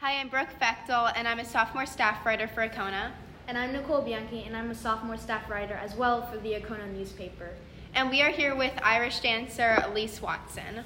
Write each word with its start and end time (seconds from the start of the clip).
Hi, 0.00 0.18
I'm 0.18 0.30
Brooke 0.30 0.48
Fechtel, 0.58 1.12
and 1.14 1.28
I'm 1.28 1.40
a 1.40 1.44
sophomore 1.44 1.84
staff 1.84 2.24
writer 2.24 2.48
for 2.48 2.66
Achona. 2.66 3.10
And 3.46 3.58
I'm 3.58 3.70
Nicole 3.70 4.00
Bianchi, 4.00 4.44
and 4.44 4.56
I'm 4.56 4.70
a 4.70 4.74
sophomore 4.74 5.18
staff 5.18 5.50
writer 5.50 5.74
as 5.74 5.94
well 5.94 6.22
for 6.22 6.38
the 6.38 6.54
Achona 6.54 6.90
newspaper. 6.90 7.50
And 7.94 8.08
we 8.08 8.22
are 8.22 8.30
here 8.30 8.54
with 8.56 8.72
Irish 8.82 9.20
dancer 9.20 9.76
Elyse 9.82 10.22
Watson. 10.22 10.84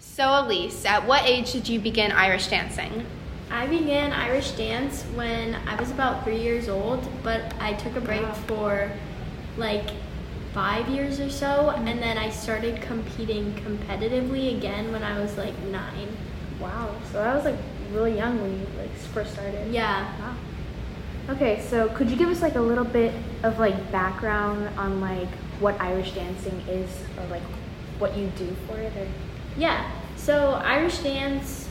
So, 0.00 0.24
Elyse, 0.24 0.84
at 0.84 1.06
what 1.06 1.22
age 1.24 1.52
did 1.52 1.68
you 1.68 1.78
begin 1.78 2.10
Irish 2.10 2.48
dancing? 2.48 3.06
I 3.48 3.68
began 3.68 4.12
Irish 4.12 4.50
dance 4.50 5.04
when 5.14 5.54
I 5.68 5.76
was 5.76 5.92
about 5.92 6.24
three 6.24 6.42
years 6.42 6.68
old, 6.68 7.06
but 7.22 7.54
I 7.60 7.74
took 7.74 7.94
a 7.94 8.00
break 8.00 8.22
Wow. 8.22 8.32
for 8.48 8.90
like 9.56 9.88
five 10.52 10.88
years 10.88 11.20
or 11.20 11.30
so, 11.30 11.70
and 11.70 11.86
then 11.86 12.18
I 12.18 12.28
started 12.30 12.82
competing 12.82 13.54
competitively 13.54 14.58
again 14.58 14.90
when 14.90 15.04
I 15.04 15.20
was 15.20 15.38
like 15.38 15.56
nine. 15.66 16.08
Wow. 16.58 16.90
So 17.12 17.22
that 17.22 17.36
was 17.36 17.44
like 17.44 17.58
really 17.92 18.16
young 18.16 18.40
when 18.40 18.52
you 18.52 18.66
like 18.78 18.90
first 19.14 19.32
started. 19.32 19.72
Yeah. 19.72 20.12
Wow. 20.20 20.34
Okay, 21.30 21.60
so 21.68 21.88
could 21.90 22.10
you 22.10 22.16
give 22.16 22.28
us 22.28 22.42
like 22.42 22.56
a 22.56 22.60
little 22.60 22.84
bit 22.84 23.14
of 23.42 23.58
like 23.58 23.92
background 23.92 24.68
on 24.76 25.00
like 25.00 25.28
what 25.60 25.80
Irish 25.80 26.12
dancing 26.12 26.58
is 26.68 26.90
or 27.18 27.26
like 27.26 27.42
what 27.98 28.16
you 28.16 28.26
do 28.36 28.48
for 28.66 28.78
it 28.78 28.96
or 28.96 29.06
Yeah. 29.56 29.90
So 30.16 30.60
Irish 30.64 30.98
dance 30.98 31.68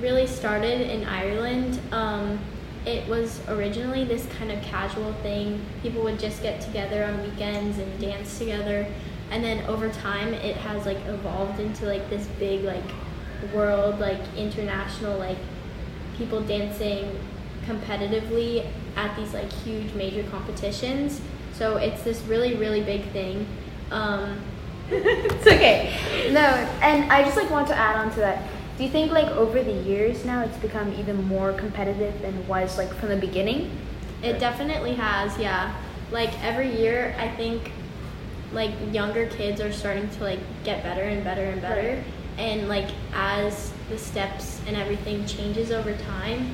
really 0.00 0.26
started 0.26 0.82
in 0.82 1.04
Ireland. 1.04 1.80
Um, 1.92 2.38
it 2.84 3.06
was 3.08 3.40
originally 3.48 4.04
this 4.04 4.26
kind 4.38 4.52
of 4.52 4.62
casual 4.62 5.12
thing. 5.14 5.60
People 5.82 6.02
would 6.04 6.20
just 6.20 6.42
get 6.42 6.60
together 6.60 7.04
on 7.04 7.20
weekends 7.22 7.78
and 7.78 8.00
dance 8.00 8.38
together. 8.38 8.86
And 9.32 9.42
then 9.42 9.64
over 9.66 9.88
time, 9.88 10.32
it 10.34 10.56
has 10.58 10.86
like 10.86 10.98
evolved 11.06 11.58
into 11.58 11.86
like 11.86 12.08
this 12.08 12.26
big 12.38 12.62
like 12.62 12.84
world, 13.54 13.98
like 13.98 14.20
international, 14.36 15.18
like 15.18 15.38
people 16.16 16.40
dancing 16.40 17.18
competitively 17.66 18.66
at 18.96 19.14
these 19.16 19.34
like 19.34 19.50
huge 19.52 19.92
major 19.94 20.22
competitions. 20.30 21.20
So 21.52 21.76
it's 21.76 22.02
this 22.02 22.20
really 22.22 22.54
really 22.56 22.82
big 22.82 23.10
thing. 23.10 23.46
Um, 23.90 24.40
it's 24.90 25.46
okay. 25.46 26.30
No, 26.32 26.40
and 26.82 27.10
I 27.10 27.24
just 27.24 27.36
like 27.36 27.50
want 27.50 27.66
to 27.68 27.74
add 27.74 27.96
on 27.96 28.10
to 28.10 28.20
that. 28.20 28.48
Do 28.78 28.84
you 28.84 28.90
think 28.90 29.10
like 29.10 29.28
over 29.28 29.62
the 29.62 29.72
years 29.72 30.24
now 30.24 30.42
it's 30.42 30.56
become 30.58 30.92
even 30.94 31.24
more 31.26 31.52
competitive 31.54 32.20
than 32.20 32.34
it 32.34 32.46
was 32.46 32.76
like 32.76 32.92
from 32.94 33.08
the 33.08 33.16
beginning? 33.16 33.70
It 34.22 34.38
definitely 34.38 34.94
has, 34.94 35.36
yeah. 35.38 35.74
Like 36.10 36.32
every 36.44 36.78
year, 36.78 37.14
I 37.18 37.28
think 37.28 37.72
like 38.52 38.72
younger 38.92 39.26
kids 39.26 39.60
are 39.60 39.72
starting 39.72 40.08
to 40.08 40.22
like 40.22 40.40
get 40.64 40.82
better 40.82 41.02
and 41.02 41.24
better 41.24 41.44
and 41.44 41.60
better. 41.60 41.96
Right. 41.96 42.04
And 42.38 42.68
like 42.68 42.88
as 43.14 43.72
the 43.88 43.98
steps 43.98 44.60
and 44.66 44.76
everything 44.76 45.24
changes 45.26 45.70
over 45.72 45.94
time, 45.96 46.50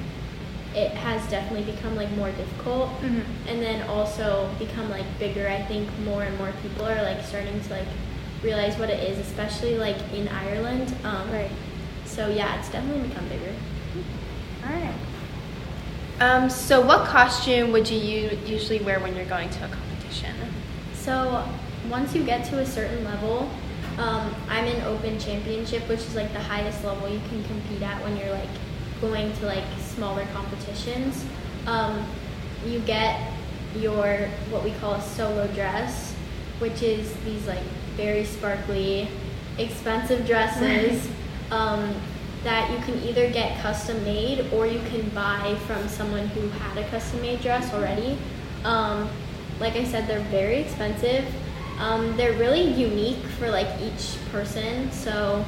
it 0.74 0.92
has 0.92 1.28
definitely 1.30 1.70
become 1.70 1.96
like 1.96 2.10
more 2.12 2.30
difficult. 2.30 2.88
Mhm. 3.02 3.24
And 3.48 3.62
then 3.62 3.88
also 3.88 4.48
become 4.58 4.88
like 4.90 5.06
bigger. 5.18 5.48
I 5.48 5.62
think 5.62 5.88
more 6.04 6.22
and 6.22 6.36
more 6.38 6.52
people 6.62 6.86
are 6.86 7.02
like 7.02 7.24
starting 7.24 7.60
to 7.60 7.70
like 7.70 7.88
realize 8.42 8.76
what 8.78 8.90
it 8.90 9.08
is, 9.08 9.18
especially 9.18 9.76
like 9.78 9.96
in 10.14 10.28
Ireland. 10.28 10.94
Um, 11.04 11.30
Right. 11.30 11.50
So 12.04 12.28
yeah, 12.28 12.58
it's 12.58 12.68
definitely 12.70 13.08
become 13.08 13.26
bigger. 13.28 13.52
All 14.66 14.72
right. 14.72 14.94
Um, 16.20 16.50
so, 16.50 16.80
what 16.80 17.06
costume 17.06 17.72
would 17.72 17.88
you 17.90 18.38
usually 18.46 18.78
wear 18.80 19.00
when 19.00 19.16
you're 19.16 19.24
going 19.24 19.50
to 19.50 19.64
a 19.64 19.68
competition? 19.68 20.34
So 20.94 21.44
once 21.90 22.14
you 22.14 22.22
get 22.22 22.44
to 22.50 22.60
a 22.60 22.66
certain 22.66 23.02
level, 23.04 23.50
um, 23.98 24.34
I'm 24.48 24.64
in 24.66 24.80
open 24.82 25.18
championship, 25.18 25.88
which 25.88 26.00
is 26.00 26.14
like 26.14 26.32
the 26.32 26.40
highest 26.40 26.84
level 26.84 27.08
you 27.08 27.20
can 27.28 27.44
compete 27.44 27.82
at 27.82 28.02
when 28.02 28.16
you're 28.16 28.30
like 28.30 28.48
going 29.00 29.32
to 29.34 29.46
like 29.46 29.64
smaller 29.78 30.26
competitions. 30.32 31.24
Um, 31.66 32.06
you 32.66 32.78
get 32.80 33.32
your 33.76 34.28
what 34.50 34.64
we 34.64 34.72
call 34.72 34.94
a 34.94 35.02
solo 35.02 35.46
dress, 35.48 36.14
which 36.58 36.82
is 36.82 37.12
these 37.24 37.46
like 37.46 37.62
very 37.96 38.24
sparkly, 38.24 39.08
expensive 39.58 40.26
dresses 40.26 41.08
um, 41.50 41.94
that 42.44 42.70
you 42.70 42.78
can 42.78 43.00
either 43.02 43.30
get 43.30 43.60
custom 43.60 44.02
made 44.04 44.52
or 44.52 44.66
you 44.66 44.80
can 44.88 45.08
buy 45.10 45.56
from 45.66 45.86
someone 45.88 46.26
who 46.28 46.48
had 46.48 46.78
a 46.78 46.88
custom 46.88 47.20
made 47.20 47.40
dress 47.40 47.72
already. 47.72 48.18
Um, 48.64 49.08
like 49.60 49.76
I 49.76 49.84
said, 49.84 50.08
they're 50.08 50.20
very 50.20 50.56
expensive. 50.56 51.24
Um, 51.82 52.16
they're 52.16 52.38
really 52.38 52.62
unique 52.62 53.18
for 53.38 53.50
like 53.50 53.66
each 53.80 54.16
person, 54.30 54.90
so 54.92 55.44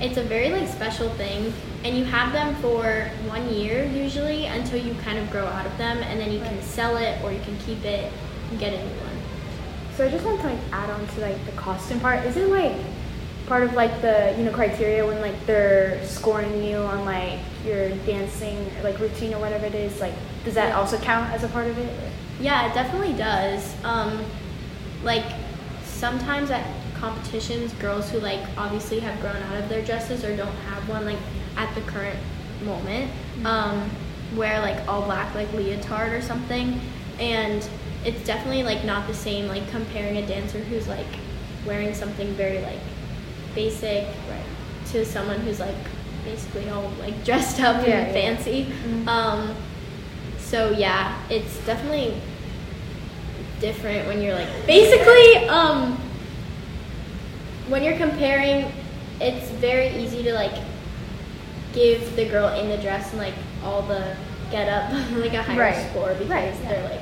it's 0.00 0.16
a 0.18 0.22
very 0.22 0.50
like 0.50 0.68
special 0.68 1.08
thing. 1.10 1.52
And 1.82 1.98
you 1.98 2.04
have 2.04 2.32
them 2.32 2.54
for 2.62 3.10
one 3.26 3.52
year 3.52 3.84
usually 3.84 4.46
until 4.46 4.78
you 4.78 4.94
kind 5.02 5.18
of 5.18 5.28
grow 5.30 5.44
out 5.46 5.66
of 5.66 5.76
them, 5.76 5.98
and 5.98 6.20
then 6.20 6.30
you 6.30 6.38
can 6.38 6.62
sell 6.62 6.96
it 6.96 7.20
or 7.24 7.32
you 7.32 7.40
can 7.40 7.56
keep 7.58 7.84
it 7.84 8.10
and 8.50 8.60
get 8.60 8.72
a 8.72 8.76
new 8.76 9.00
one. 9.00 9.18
So 9.96 10.06
I 10.06 10.10
just 10.10 10.24
want 10.24 10.40
to 10.42 10.46
like 10.46 10.58
add 10.72 10.90
on 10.90 11.04
to 11.06 11.20
like 11.20 11.44
the 11.46 11.52
costume 11.52 11.98
part. 11.98 12.24
Is 12.24 12.36
it 12.36 12.48
like 12.48 12.72
part 13.48 13.64
of 13.64 13.74
like 13.74 14.00
the 14.00 14.32
you 14.38 14.44
know 14.44 14.52
criteria 14.52 15.04
when 15.04 15.20
like 15.20 15.44
they're 15.44 16.02
scoring 16.06 16.62
you 16.62 16.76
on 16.76 17.04
like 17.04 17.40
your 17.66 17.90
dancing 18.06 18.70
like 18.84 18.98
routine 19.00 19.34
or 19.34 19.40
whatever 19.40 19.66
it 19.66 19.74
is? 19.74 20.00
Like, 20.00 20.14
does 20.44 20.54
that 20.54 20.68
Yeah. 20.68 20.78
also 20.78 20.98
count 20.98 21.32
as 21.32 21.42
a 21.42 21.48
part 21.48 21.66
of 21.66 21.76
it? 21.78 21.92
Yeah, 22.40 22.70
it 22.70 22.74
definitely 22.74 23.14
does. 23.14 23.74
Um, 23.84 24.24
like 25.02 25.24
sometimes 26.08 26.50
at 26.50 26.66
competitions, 27.00 27.72
girls 27.74 28.10
who 28.10 28.18
like 28.20 28.40
obviously 28.58 29.00
have 29.00 29.18
grown 29.22 29.36
out 29.44 29.56
of 29.56 29.66
their 29.70 29.82
dresses 29.82 30.22
or 30.22 30.36
don't 30.36 30.54
have 30.68 30.86
one 30.86 31.02
like 31.06 31.18
at 31.56 31.74
the 31.74 31.80
current 31.82 32.18
moment, 32.62 33.10
um, 33.46 33.88
wear 34.36 34.60
like 34.60 34.86
all 34.86 35.00
black 35.02 35.34
like 35.34 35.50
leotard 35.54 36.12
or 36.12 36.20
something, 36.20 36.78
and 37.18 37.66
it's 38.04 38.22
definitely 38.26 38.62
like 38.62 38.84
not 38.84 39.06
the 39.06 39.14
same 39.14 39.48
like 39.48 39.66
comparing 39.70 40.18
a 40.18 40.26
dancer 40.26 40.58
who's 40.58 40.86
like 40.88 41.06
wearing 41.66 41.94
something 41.94 42.28
very 42.34 42.60
like 42.60 42.80
basic 43.54 44.04
Right. 44.28 44.44
to 44.92 45.06
someone 45.06 45.40
who's 45.40 45.58
like 45.60 45.74
basically 46.22 46.68
all 46.68 46.90
like 46.98 47.24
dressed 47.24 47.60
up 47.60 47.86
Yeah, 47.86 47.94
and 48.00 48.06
yeah. 48.08 48.12
fancy. 48.12 48.66
Mhm. 48.86 49.08
Um, 49.08 49.54
so 50.38 50.70
yeah, 50.72 51.18
it's 51.30 51.56
definitely 51.64 52.12
different 53.60 54.06
when 54.06 54.20
you're 54.20 54.34
like 54.34 54.48
basically 54.66 55.48
um, 55.48 55.96
when 57.68 57.82
you're 57.82 57.96
comparing. 57.96 58.70
It's 59.20 59.48
very 59.52 59.88
easy 60.02 60.22
to 60.24 60.32
like 60.34 60.52
give 61.72 62.16
the 62.16 62.24
girl 62.28 62.48
in 62.58 62.68
the 62.68 62.76
dress 62.78 63.10
and 63.12 63.18
like 63.20 63.34
all 63.62 63.82
the 63.82 64.16
get 64.50 64.68
up 64.68 64.92
like 65.16 65.32
a 65.34 65.42
higher 65.42 65.58
Right. 65.58 65.90
score 65.90 66.08
because 66.14 66.28
Right, 66.28 66.54
yeah. 66.62 66.68
they're 66.68 66.90
like 66.90 67.00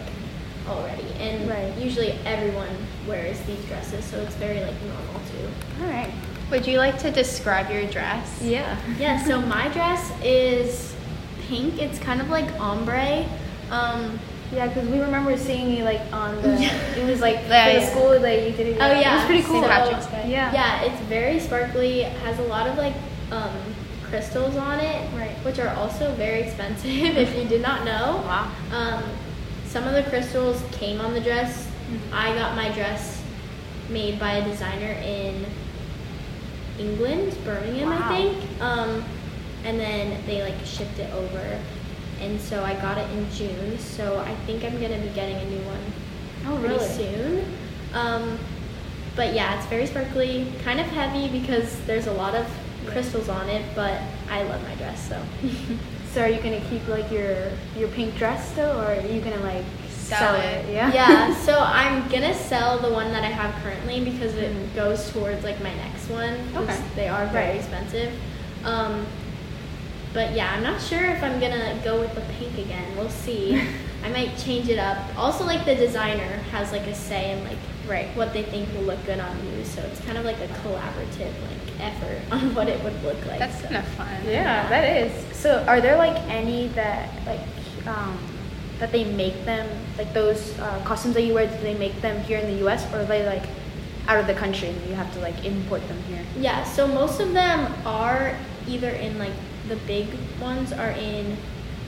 already 0.69 1.05
and 1.19 1.49
Right. 1.49 1.75
usually 1.79 2.13
everyone 2.25 2.69
wears 3.09 3.41
these 3.41 3.63
dresses 3.65 4.05
so 4.05 4.19
it's 4.21 4.35
very 4.37 4.61
like 4.61 4.75
normal 4.83 5.21
too. 5.31 5.83
All 5.85 5.91
right. 5.91 6.13
Would 6.51 6.67
you 6.67 6.77
like 6.79 6.99
to 6.99 7.11
describe 7.11 7.71
your 7.71 7.87
dress? 7.91 8.41
Yeah. 8.43 8.77
Yeah, 8.99 9.25
so 9.25 9.41
my 9.41 9.69
dress 9.69 10.13
is 10.23 10.95
pink. 11.49 11.81
It's 11.81 11.99
kind 11.99 12.21
of 12.21 12.29
like 12.29 12.45
ombre. 12.61 13.25
Um, 13.71 14.19
Yeah, 14.53 14.69
because 14.69 14.89
we 14.89 15.01
remember 15.01 15.37
seeing 15.39 15.71
you 15.71 15.83
like 15.85 16.01
on 16.13 16.41
the. 16.43 16.61
Yeah. 16.61 16.77
It 16.97 17.07
was 17.11 17.21
like 17.21 17.37
Yeah, 17.49 17.73
for 17.73 17.81
the 17.81 17.87
school 17.87 18.21
that 18.21 18.43
you 18.47 18.53
did 18.55 18.67
it. 18.67 18.79
Oh, 18.81 18.87
It 18.93 19.01
yeah. 19.01 19.17
was 19.17 19.25
pretty 19.25 19.43
cool. 19.43 19.63
St. 19.63 19.67
Patrick's 19.73 20.07
Day. 20.07 20.29
Yeah. 20.31 20.53
yeah, 20.53 20.83
it's 20.83 21.01
very 21.03 21.41
sparkly. 21.41 22.03
Has 22.03 22.39
a 22.39 22.43
lot 22.43 22.67
of 22.69 22.77
like 22.77 22.95
um, 23.31 23.57
crystals 24.05 24.57
on 24.57 24.79
it, 24.79 25.11
Right. 25.17 25.31
which 25.45 25.59
are 25.59 25.75
also 25.77 26.13
very 26.17 26.41
expensive. 26.43 26.85
if 27.17 27.35
you 27.37 27.49
did 27.49 27.63
not 27.63 27.85
know, 27.87 28.23
Wow. 28.27 28.53
um, 28.73 29.03
some 29.67 29.85
of 29.85 29.95
the 29.95 30.03
crystals 30.11 30.63
came 30.73 31.01
on 31.01 31.15
the 31.15 31.21
dress. 31.21 31.67
Mhm. 31.91 31.99
I 32.13 32.35
got 32.35 32.55
my 32.55 32.69
dress 32.73 33.23
made 33.89 34.21
by 34.21 34.35
a 34.35 34.45
designer 34.45 34.93
in 35.03 35.47
England, 36.79 37.37
Birmingham, 37.45 37.89
Wow. 37.89 38.01
I 38.03 38.17
think. 38.17 38.61
Um, 38.61 39.05
and 39.65 39.79
then 39.81 40.19
they 40.27 40.43
like 40.43 40.55
shipped 40.67 40.99
it 40.99 41.11
over, 41.15 41.59
and 42.23 42.41
so 42.41 42.63
I 42.65 42.75
got 42.75 42.99
it 42.99 43.09
in 43.11 43.31
June. 43.33 43.79
So 43.79 44.19
I 44.21 44.35
think 44.47 44.65
I'm 44.65 44.81
gonna 44.81 44.99
be 44.99 45.09
getting 45.11 45.37
a 45.37 45.45
new 45.51 45.63
one. 45.67 46.59
pretty 46.61 46.75
really? 46.75 46.89
soon. 46.89 47.45
Um, 47.95 48.39
but 49.17 49.35
yeah, 49.35 49.57
it's 49.59 49.67
very 49.67 49.87
sparkly, 49.87 50.51
kind 50.65 50.81
of 50.81 50.87
heavy 50.87 51.29
because 51.39 51.79
there's 51.87 52.07
a 52.07 52.13
lot 52.13 52.35
of 52.35 52.47
crystals 52.87 53.29
on 53.29 53.49
it. 53.49 53.65
But 53.75 54.01
I 54.31 54.43
love 54.45 54.63
my 54.63 54.75
dress, 54.77 55.09
so. 55.09 55.21
So 56.13 56.21
are 56.21 56.29
you 56.29 56.43
gonna 56.43 56.61
keep 56.69 56.87
like 56.89 57.11
your 57.11 57.49
your 57.75 57.89
pink 57.89 58.15
dress 58.19 58.53
still, 58.53 58.79
or 58.83 58.85
are 58.85 59.01
you 59.01 59.23
gonna 59.23 59.41
like 59.41 59.65
Sell 59.89 60.35
it. 60.35 60.69
Yeah. 60.71 60.93
yeah, 60.93 61.35
so 61.47 61.59
I'm 61.59 62.07
gonna 62.11 62.35
sell 62.35 62.79
the 62.79 62.91
one 62.91 63.13
that 63.13 63.23
I 63.25 63.29
have 63.29 63.55
currently 63.63 64.05
because 64.05 64.35
it 64.35 64.53
Mhm. 64.55 64.75
goes 64.75 65.11
towards 65.11 65.43
like 65.43 65.63
my 65.63 65.73
next 65.75 66.11
one. 66.11 66.37
Okay. 66.55 66.77
They 66.97 67.09
are 67.09 67.25
very 67.29 67.47
Right. 67.53 67.57
expensive. 67.57 68.13
Um, 68.63 69.07
but 70.13 70.33
yeah, 70.33 70.53
I'm 70.55 70.63
not 70.63 70.81
sure 70.81 71.05
if 71.05 71.23
I'm 71.23 71.41
gonna 71.41 71.81
go 71.85 71.99
with 72.01 72.15
the 72.15 72.21
pink 72.39 72.59
again. 72.59 72.97
We'll 72.97 73.09
see. 73.11 73.61
I 74.05 74.09
might 74.11 74.37
change 74.37 74.69
it 74.69 74.79
up. 74.79 74.99
Also, 75.17 75.45
like 75.45 75.65
the 75.65 75.75
designer 75.75 76.37
has 76.51 76.73
like 76.73 76.87
a 76.87 76.95
say 76.95 77.33
in 77.33 77.45
like 77.45 77.59
Right. 77.89 78.07
what 78.17 78.33
they 78.33 78.45
think 78.45 78.73
will 78.75 78.83
look 78.83 79.05
good 79.05 79.19
on 79.19 79.37
you. 79.47 79.65
So 79.65 79.83
it's 79.83 80.01
kind 80.05 80.17
of 80.17 80.25
like 80.25 80.39
a 80.39 80.47
collaborative 80.47 81.33
like 81.43 81.81
effort 81.81 82.21
on 82.33 82.55
what 82.55 82.69
it 82.69 82.83
would 82.85 83.03
look 83.03 83.25
like. 83.27 83.39
That's 83.41 83.57
so. 83.57 83.65
kind 83.65 83.77
of 83.77 83.87
fun. 83.89 84.09
Yeah, 84.25 84.69
that 84.69 84.97
is. 85.03 85.37
So, 85.37 85.65
are 85.67 85.81
there 85.81 85.97
like 85.97 86.17
any 86.29 86.69
that 86.69 87.11
like 87.27 87.41
um, 87.87 88.17
that 88.79 88.93
they 88.93 89.05
make 89.05 89.45
them 89.45 89.69
like 89.99 90.13
those 90.15 90.57
uh, 90.61 90.81
costumes 90.85 91.15
that 91.15 91.23
you 91.23 91.35
wear? 91.35 91.47
Do 91.49 91.57
they 91.63 91.75
make 91.75 92.01
them 92.01 92.23
here 92.23 92.39
in 92.39 92.47
the 92.47 92.59
U.S. 92.61 92.91
or 92.93 93.01
are 93.01 93.05
they 93.05 93.27
like 93.27 93.45
out 94.09 94.19
of 94.19 94.27
the 94.27 94.35
country 94.35 94.69
and 94.69 94.87
you 94.89 94.95
have 94.95 95.13
to 95.15 95.21
like 95.21 95.45
import 95.45 95.87
them 95.89 96.01
here? 96.05 96.25
Yeah, 96.39 96.65
so 96.65 96.87
most 96.87 97.21
of 97.21 97.33
them 97.33 97.73
are 97.85 98.37
either 98.69 98.91
in 98.91 99.19
like 99.19 99.33
the 99.73 99.81
big 99.87 100.07
ones 100.39 100.71
are 100.71 100.91
in 100.91 101.35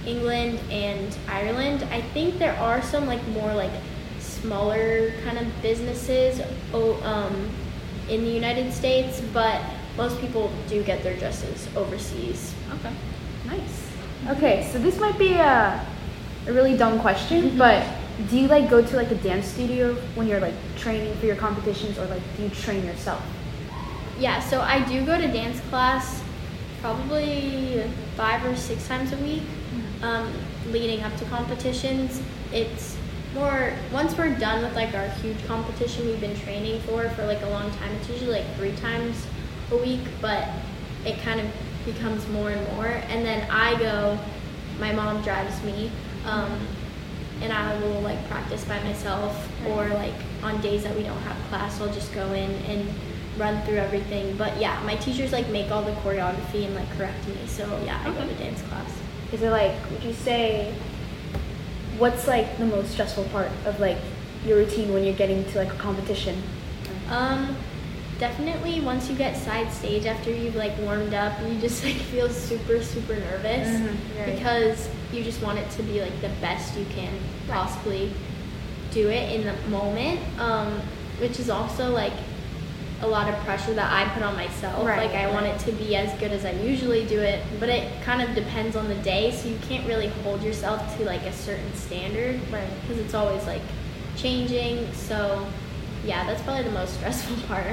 England 0.07 0.59
and 0.71 1.17
Ireland. 1.29 1.87
I 1.91 2.01
think 2.01 2.39
there 2.39 2.57
are 2.57 2.81
some 2.81 3.07
like 3.07 3.25
more 3.29 3.53
like 3.53 3.73
smaller 4.19 5.13
kind 5.25 5.39
of 5.39 5.47
businesses 5.61 6.41
um, 6.73 7.51
in 8.09 8.25
the 8.25 8.31
United 8.31 8.73
States, 8.73 9.21
but 9.35 9.61
most 9.99 10.19
people 10.21 10.51
do 10.67 10.83
get 10.83 11.03
their 11.03 11.17
dresses 11.19 11.69
overseas. 11.77 12.55
Okay, 12.73 12.95
nice. 13.47 13.77
Okay, 14.29 14.67
so 14.73 14.79
this 14.79 14.99
might 14.99 15.19
be 15.19 15.35
a, 15.35 15.87
a 16.47 16.53
really 16.53 16.77
dumb 16.77 17.01
question, 17.01 17.59
but 17.59 17.87
do 18.31 18.39
you 18.39 18.49
like 18.49 18.71
go 18.71 18.81
to 18.81 18.97
like 18.97 19.11
a 19.11 19.17
dance 19.17 19.47
studio 19.47 19.95
when 20.15 20.27
you're 20.27 20.41
like 20.41 20.55
training 20.77 21.15
for 21.19 21.27
your 21.27 21.37
competitions, 21.37 21.99
or 21.99 22.07
like 22.07 22.23
do 22.37 22.45
you 22.45 22.49
train 22.49 22.83
yourself? 22.87 23.23
Yeah, 24.19 24.41
so 24.41 24.63
I 24.63 24.81
do 24.89 25.05
go 25.05 25.21
to 25.21 25.29
dance 25.29 25.61
class 25.69 26.24
probably 26.85 27.83
five 28.15 28.45
or 28.45 28.55
six 28.55 28.87
times 28.87 29.11
a 29.11 29.17
week 29.17 29.43
um, 30.03 30.31
leading 30.69 31.03
up 31.03 31.17
to 31.17 31.25
competitions. 31.25 32.21
It's 32.53 32.99
more, 33.33 33.73
once 33.91 34.15
we're 34.19 34.39
done 34.39 34.63
with 34.63 34.75
like 34.75 34.93
our 34.93 35.09
huge 35.09 35.43
competition 35.47 36.05
we've 36.05 36.21
been 36.21 36.39
training 36.41 36.83
for 36.83 37.09
for 37.09 37.25
like 37.25 37.41
a 37.41 37.49
long 37.49 37.71
time, 37.71 37.91
it's 37.93 38.11
usually 38.11 38.33
like 38.33 38.57
three 38.57 38.77
times 38.77 39.27
a 39.71 39.79
week, 39.79 40.03
but 40.21 40.47
it 41.07 41.19
kind 41.23 41.41
of 41.41 41.47
becomes 41.87 42.29
more 42.29 42.51
and 42.51 42.77
more. 42.77 43.01
And 43.09 43.25
then 43.25 43.51
I 43.51 43.79
go, 43.79 44.19
my 44.79 44.93
mom 44.93 45.23
drives 45.23 45.63
me. 45.63 45.91
Um, 46.27 46.55
and 47.41 47.51
I 47.51 47.81
will 47.81 48.03
like 48.03 48.23
practice 48.29 48.63
by 48.67 48.79
myself 48.85 49.51
or 49.69 49.89
like 49.89 50.15
on 50.43 50.61
days 50.61 50.85
that 50.85 50.95
we 50.95 51.03
don't 51.03 51.21
have 51.23 51.49
class 51.49 51.81
I'll 51.81 51.93
just 51.93 52.13
go 52.15 52.33
in 52.33 52.51
and 52.51 52.89
run 53.39 53.61
through 53.63 53.77
everything. 53.79 54.37
But 54.37 54.59
yeah, 54.61 54.81
my 54.85 54.97
teachers 54.97 55.33
like 55.33 55.49
make 55.49 55.71
all 55.71 55.83
the 55.83 55.93
choreography 55.93 56.67
and 56.67 56.75
like 56.75 56.91
correct 56.97 57.27
me. 57.29 57.37
So 57.47 57.67
yeah, 57.85 58.01
I 58.05 58.11
go 58.13 58.27
to 58.27 58.35
dance 58.35 58.63
class. 58.63 58.91
Is 59.33 59.43
it 59.43 59.51
like, 59.51 59.75
would 59.91 60.05
you 60.05 60.13
say, 60.13 60.73
what's 61.99 62.27
like 62.27 62.59
the 62.59 62.67
most 62.67 62.93
stressful 62.93 63.25
part 63.25 63.51
of 63.67 63.81
like 63.81 63.99
your 64.47 64.59
routine 64.59 64.93
when 64.93 65.05
you're 65.05 65.15
getting 65.17 65.45
to 65.47 65.59
like 65.59 65.73
a 65.73 65.77
competition? 65.77 66.43
Um, 67.09 67.57
definitely 68.19 68.81
once 68.81 69.11
you 69.11 69.17
get 69.17 69.37
side 69.37 69.73
stage 69.73 70.07
after 70.07 70.31
you've 70.31 70.55
like 70.55 70.77
warmed 70.79 71.15
up, 71.15 71.33
you 71.49 71.59
just 71.61 71.85
like 71.85 71.95
feel 71.97 72.29
super 72.29 72.83
super 72.83 73.15
nervous 73.15 73.69
Mhm, 73.69 73.97
right. 74.19 74.37
because 74.37 74.89
you 75.13 75.23
just 75.25 75.43
want 75.43 75.59
it 75.59 75.69
to 75.73 75.83
be 75.83 76.01
like 76.01 76.21
the 76.21 76.29
best 76.41 76.77
you 76.79 76.85
can 76.95 77.13
possibly 77.49 78.13
do 78.93 79.09
it 79.09 79.33
in 79.33 79.45
the 79.47 79.69
moment. 79.69 80.21
Um, 80.39 80.81
which 81.21 81.39
is 81.39 81.49
also 81.49 81.91
like 81.93 82.13
a 83.02 83.06
lot 83.06 83.29
of 83.29 83.35
pressure 83.44 83.75
that 83.75 83.93
I 83.93 84.08
put 84.14 84.23
on 84.23 84.35
myself. 84.35 84.85
Right, 84.87 85.06
Like 85.11 85.17
I 85.17 85.31
want 85.31 85.46
it 85.46 85.58
to 85.61 85.73
be 85.73 85.96
as 85.96 86.17
good 86.20 86.32
as 86.32 86.44
I 86.44 86.52
usually 86.52 87.05
do 87.06 87.20
it, 87.20 87.43
but 87.61 87.69
it 87.69 88.02
kind 88.02 88.23
of 88.23 88.35
depends 88.35 88.76
on 88.76 88.88
the 88.88 88.94
day, 88.96 89.31
so 89.32 89.49
you 89.49 89.58
can't 89.69 89.87
really 89.87 90.08
hold 90.23 90.43
yourself 90.43 90.96
to 90.96 91.05
like 91.05 91.23
a 91.23 91.32
certain 91.32 91.73
standard 91.75 92.41
Right. 92.52 92.69
because 92.82 92.99
it's 92.99 93.14
always 93.14 93.44
like 93.46 93.62
changing. 94.17 94.91
So, 94.94 95.46
yeah, 96.05 96.25
that's 96.26 96.41
probably 96.43 96.62
the 96.64 96.70
most 96.70 96.94
stressful 96.99 97.37
part. 97.49 97.67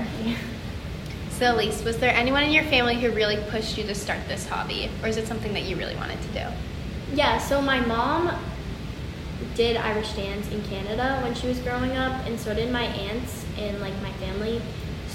So, 1.31 1.55
Elyse, 1.55 1.83
was 1.83 1.97
there 1.97 2.13
anyone 2.13 2.43
in 2.43 2.51
your 2.51 2.63
family 2.65 2.99
who 2.99 3.09
really 3.11 3.37
pushed 3.49 3.77
you 3.77 3.83
to 3.85 3.95
start 3.95 4.19
this 4.27 4.47
hobby, 4.47 4.89
or 5.01 5.07
is 5.07 5.17
it 5.17 5.27
something 5.27 5.53
that 5.53 5.63
you 5.63 5.75
really 5.75 5.95
wanted 5.95 6.21
to 6.21 6.27
do? 6.29 6.45
Yeah, 7.15 7.37
so 7.39 7.61
my 7.61 7.79
mom 7.79 8.31
did 9.55 9.75
Irish 9.75 10.13
dance 10.13 10.49
in 10.51 10.61
Canada 10.63 11.19
when 11.23 11.33
she 11.33 11.47
was 11.47 11.57
growing 11.59 11.97
up, 11.97 12.25
and 12.27 12.39
so 12.39 12.53
did 12.53 12.71
my 12.71 12.83
aunts 12.83 13.45
and 13.57 13.79
like 13.81 13.93
my 14.01 14.11
family. 14.13 14.61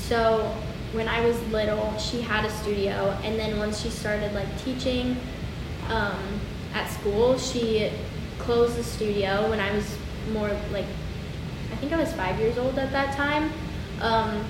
So 0.09 0.55
when 0.93 1.09
I 1.09 1.21
was 1.27 1.41
little, 1.49 1.97
she 1.99 2.21
had 2.21 2.45
a 2.45 2.51
studio, 2.51 3.19
and 3.25 3.37
then 3.37 3.59
once 3.59 3.81
she 3.81 3.91
started 3.91 4.33
like 4.35 4.47
teaching 4.63 5.17
um, 5.89 6.41
at 6.75 6.89
school, 6.89 7.37
she 7.39 7.91
closed 8.39 8.77
the 8.77 8.85
studio 8.85 9.51
when 9.51 9.59
I 9.59 9.73
was 9.73 9.99
more 10.33 10.49
like 10.73 10.87
I 11.73 11.77
think 11.77 11.93
I 11.93 11.97
was 11.97 12.13
five 12.13 12.39
years 12.39 12.57
old 12.57 12.79
at 12.79 12.93
that 12.93 13.17
time. 13.17 13.53
Um, 14.01 14.45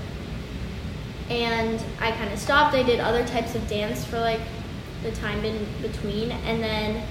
and 1.30 1.82
I 2.00 2.12
kind 2.12 2.30
of 2.30 2.38
stopped. 2.38 2.74
I 2.74 2.82
did 2.82 3.00
other 3.00 3.26
types 3.26 3.54
of 3.54 3.66
dance 3.66 4.04
for 4.04 4.20
like 4.20 4.40
the 5.02 5.10
time 5.12 5.42
in 5.42 5.66
between, 5.80 6.32
and 6.32 6.62
then 6.62 7.02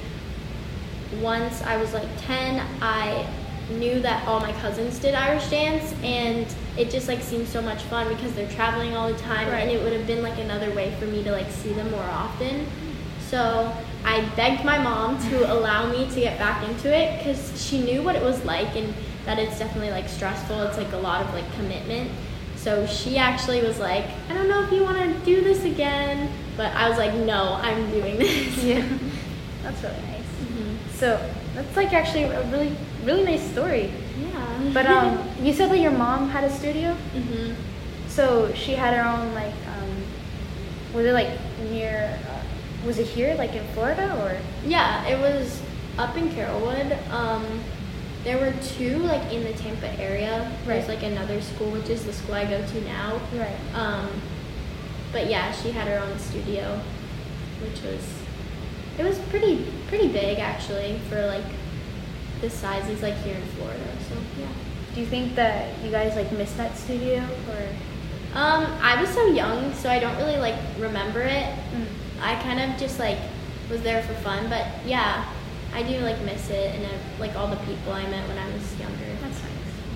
once 1.19 1.63
I 1.63 1.77
was 1.77 1.93
like 1.93 2.07
10, 2.19 2.65
I 2.79 3.27
knew 3.69 3.99
that 4.01 4.27
all 4.27 4.39
my 4.39 4.51
cousins 4.53 4.99
did 4.99 5.15
Irish 5.15 5.47
dance, 5.49 5.93
and 6.03 6.45
it 6.77 6.89
just 6.91 7.07
like 7.07 7.21
seemed 7.21 7.47
so 7.47 7.61
much 7.61 7.81
fun 7.83 8.07
because 8.09 8.33
they're 8.33 8.49
traveling 8.51 8.95
all 8.95 9.11
the 9.11 9.17
time, 9.19 9.47
Right. 9.49 9.61
and 9.61 9.71
it 9.71 9.81
would 9.83 9.93
have 9.93 10.05
been 10.07 10.21
like 10.23 10.37
another 10.37 10.71
way 10.73 10.93
for 10.99 11.05
me 11.05 11.23
to 11.23 11.31
like 11.31 11.49
see 11.49 11.73
them 11.73 11.89
more 11.91 12.03
often. 12.03 12.65
So 13.29 13.73
I 14.05 14.21
begged 14.35 14.63
my 14.63 14.77
mom 14.77 15.19
to 15.29 15.51
allow 15.53 15.89
me 15.91 16.07
to 16.09 16.19
get 16.19 16.37
back 16.37 16.67
into 16.67 16.95
it 16.95 17.17
because 17.17 17.59
she 17.63 17.79
knew 17.81 18.03
what 18.03 18.15
it 18.15 18.21
was 18.23 18.43
like 18.45 18.75
and 18.75 18.93
that 19.25 19.39
it's 19.39 19.57
definitely 19.57 19.89
like 19.89 20.07
stressful. 20.07 20.61
It's 20.63 20.77
like 20.77 20.91
a 20.93 20.97
lot 20.97 21.21
of 21.21 21.33
like 21.33 21.51
commitment. 21.55 22.11
So 22.55 22.85
she 22.87 23.17
actually 23.17 23.61
was 23.61 23.79
like, 23.79 24.05
I 24.29 24.33
don't 24.33 24.47
know 24.47 24.63
if 24.63 24.71
you 24.71 24.83
want 24.83 24.97
to 24.99 25.25
do 25.25 25.41
this 25.41 25.63
again, 25.65 26.31
but 26.57 26.73
I 26.75 26.87
was 26.89 26.97
like, 26.97 27.13
no, 27.13 27.59
I'm 27.61 27.89
doing 27.91 28.17
this. 28.17 28.63
Yeah, 28.63 28.87
that's 29.63 29.81
really 29.83 29.95
nice. 29.95 30.21
Mhm. 30.43 30.77
So 30.93 31.29
that's 31.55 31.75
like 31.75 31.93
actually 31.93 32.23
a 32.23 32.43
really 32.51 32.75
really 33.05 33.23
nice 33.23 33.43
story. 33.51 33.91
Yeah. 34.19 34.71
But 34.73 34.85
um, 34.87 35.27
you 35.41 35.53
said 35.53 35.69
that 35.71 35.79
your 35.79 35.91
mom 35.91 36.29
had 36.29 36.43
a 36.43 36.49
studio, 36.51 36.93
hmm 36.93 37.53
so 38.07 38.53
she 38.53 38.73
had 38.73 38.93
her 38.95 39.03
own 39.03 39.33
like 39.33 39.53
um, 39.67 40.03
was 40.93 41.05
it 41.05 41.11
like 41.13 41.29
near? 41.69 42.17
Uh, 42.29 42.41
was 42.85 42.97
it 42.97 43.07
here 43.07 43.35
like 43.35 43.53
in 43.53 43.65
Florida 43.73 44.15
or? 44.23 44.37
Yeah, 44.65 45.05
it 45.05 45.19
was 45.19 45.61
up 45.97 46.15
in 46.17 46.29
Carrollwood. 46.29 46.95
Um, 47.11 47.45
there 48.23 48.37
were 48.37 48.53
two 48.63 48.97
like 48.99 49.31
in 49.33 49.43
the 49.43 49.53
Tampa 49.53 49.89
area. 49.99 50.49
There's 50.65 50.87
Right. 50.87 50.95
like 50.95 51.03
another 51.03 51.41
school, 51.41 51.71
which 51.71 51.89
is 51.89 52.05
the 52.05 52.13
school 52.13 52.35
I 52.35 52.45
go 52.45 52.65
to 52.65 52.81
now. 52.85 53.19
Right. 53.33 53.57
Um, 53.73 54.07
but 55.11 55.29
yeah, 55.29 55.51
she 55.51 55.71
had 55.71 55.87
her 55.87 55.99
own 55.99 56.17
studio, 56.17 56.79
which 57.61 57.81
was 57.81 58.01
it 58.97 59.03
was 59.03 59.19
pretty 59.29 59.65
pretty 59.89 60.07
big 60.07 60.39
actually 60.39 60.99
for 61.09 61.25
like 61.27 61.43
the 62.41 62.49
sizes 62.49 63.01
like 63.01 63.15
here 63.23 63.35
in 63.35 63.45
Florida. 63.57 63.83
So 64.09 64.15
yeah. 64.39 64.47
Do 64.93 65.01
you 65.01 65.07
think 65.07 65.35
that 65.35 65.77
you 65.83 65.91
guys 65.91 66.15
like 66.15 66.31
miss 66.31 66.53
that 66.53 66.77
studio 66.77 67.23
or? 67.49 67.67
Um, 68.37 68.65
I 68.81 68.99
was 68.99 69.09
so 69.09 69.27
young, 69.27 69.73
so 69.73 69.89
I 69.89 69.99
don't 69.99 70.17
really 70.17 70.37
like 70.37 70.55
remember 70.77 71.21
it. 71.21 71.45
Mm. 71.73 71.85
I 72.21 72.35
kind 72.41 72.59
of 72.59 72.77
just 72.79 72.99
like 72.99 73.17
was 73.69 73.81
there 73.81 74.03
for 74.03 74.13
fun, 74.15 74.49
but 74.49 74.65
yeah, 74.85 75.25
I 75.73 75.83
do 75.83 75.99
like 75.99 76.19
miss 76.21 76.49
it 76.49 76.75
and 76.75 76.85
uh, 76.85 76.89
like 77.19 77.35
all 77.35 77.47
the 77.47 77.57
people 77.57 77.93
I 77.93 78.05
met 78.07 78.27
when 78.27 78.37
I 78.37 78.45
was 78.53 78.79
younger. 78.79 79.05
That's 79.21 79.41
nice. 79.41 79.51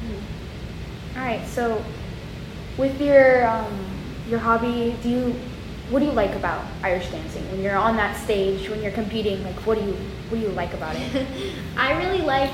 Mhm. 0.05 1.17
All 1.17 1.23
right. 1.23 1.47
So, 1.47 1.83
with 2.77 2.99
your 3.01 3.47
um, 3.47 3.77
your 4.29 4.39
hobby, 4.39 4.95
do 5.03 5.09
you 5.09 5.35
what 5.89 5.99
do 5.99 6.05
you 6.05 6.11
like 6.11 6.35
about 6.35 6.63
Irish 6.83 7.09
dancing 7.09 7.49
when 7.51 7.61
you're 7.61 7.75
on 7.75 7.95
that 7.97 8.15
stage 8.15 8.69
when 8.69 8.81
you're 8.81 8.91
competing? 8.91 9.43
Like, 9.43 9.55
what 9.65 9.77
do 9.77 9.85
you 9.85 9.93
what 10.29 10.39
do 10.39 10.43
you 10.45 10.49
like 10.49 10.73
about 10.73 10.95
it? 10.95 11.25
I 11.77 11.97
really 11.97 12.21
like, 12.21 12.51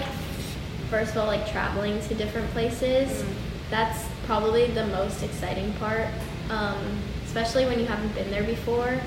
first 0.90 1.12
of 1.12 1.18
all, 1.18 1.28
like 1.28 1.50
traveling 1.52 2.00
to 2.02 2.16
different 2.16 2.50
places. 2.52 3.24
Mm. 3.24 3.34
That's 3.70 4.06
probably 4.26 4.68
the 4.68 4.88
most 4.88 5.22
exciting 5.24 5.74
part, 5.74 6.08
um, 6.50 6.78
especially 7.26 7.66
when 7.66 7.80
you 7.80 7.86
haven't 7.86 8.14
been 8.16 8.32
there 8.32 8.44
before. 8.44 9.00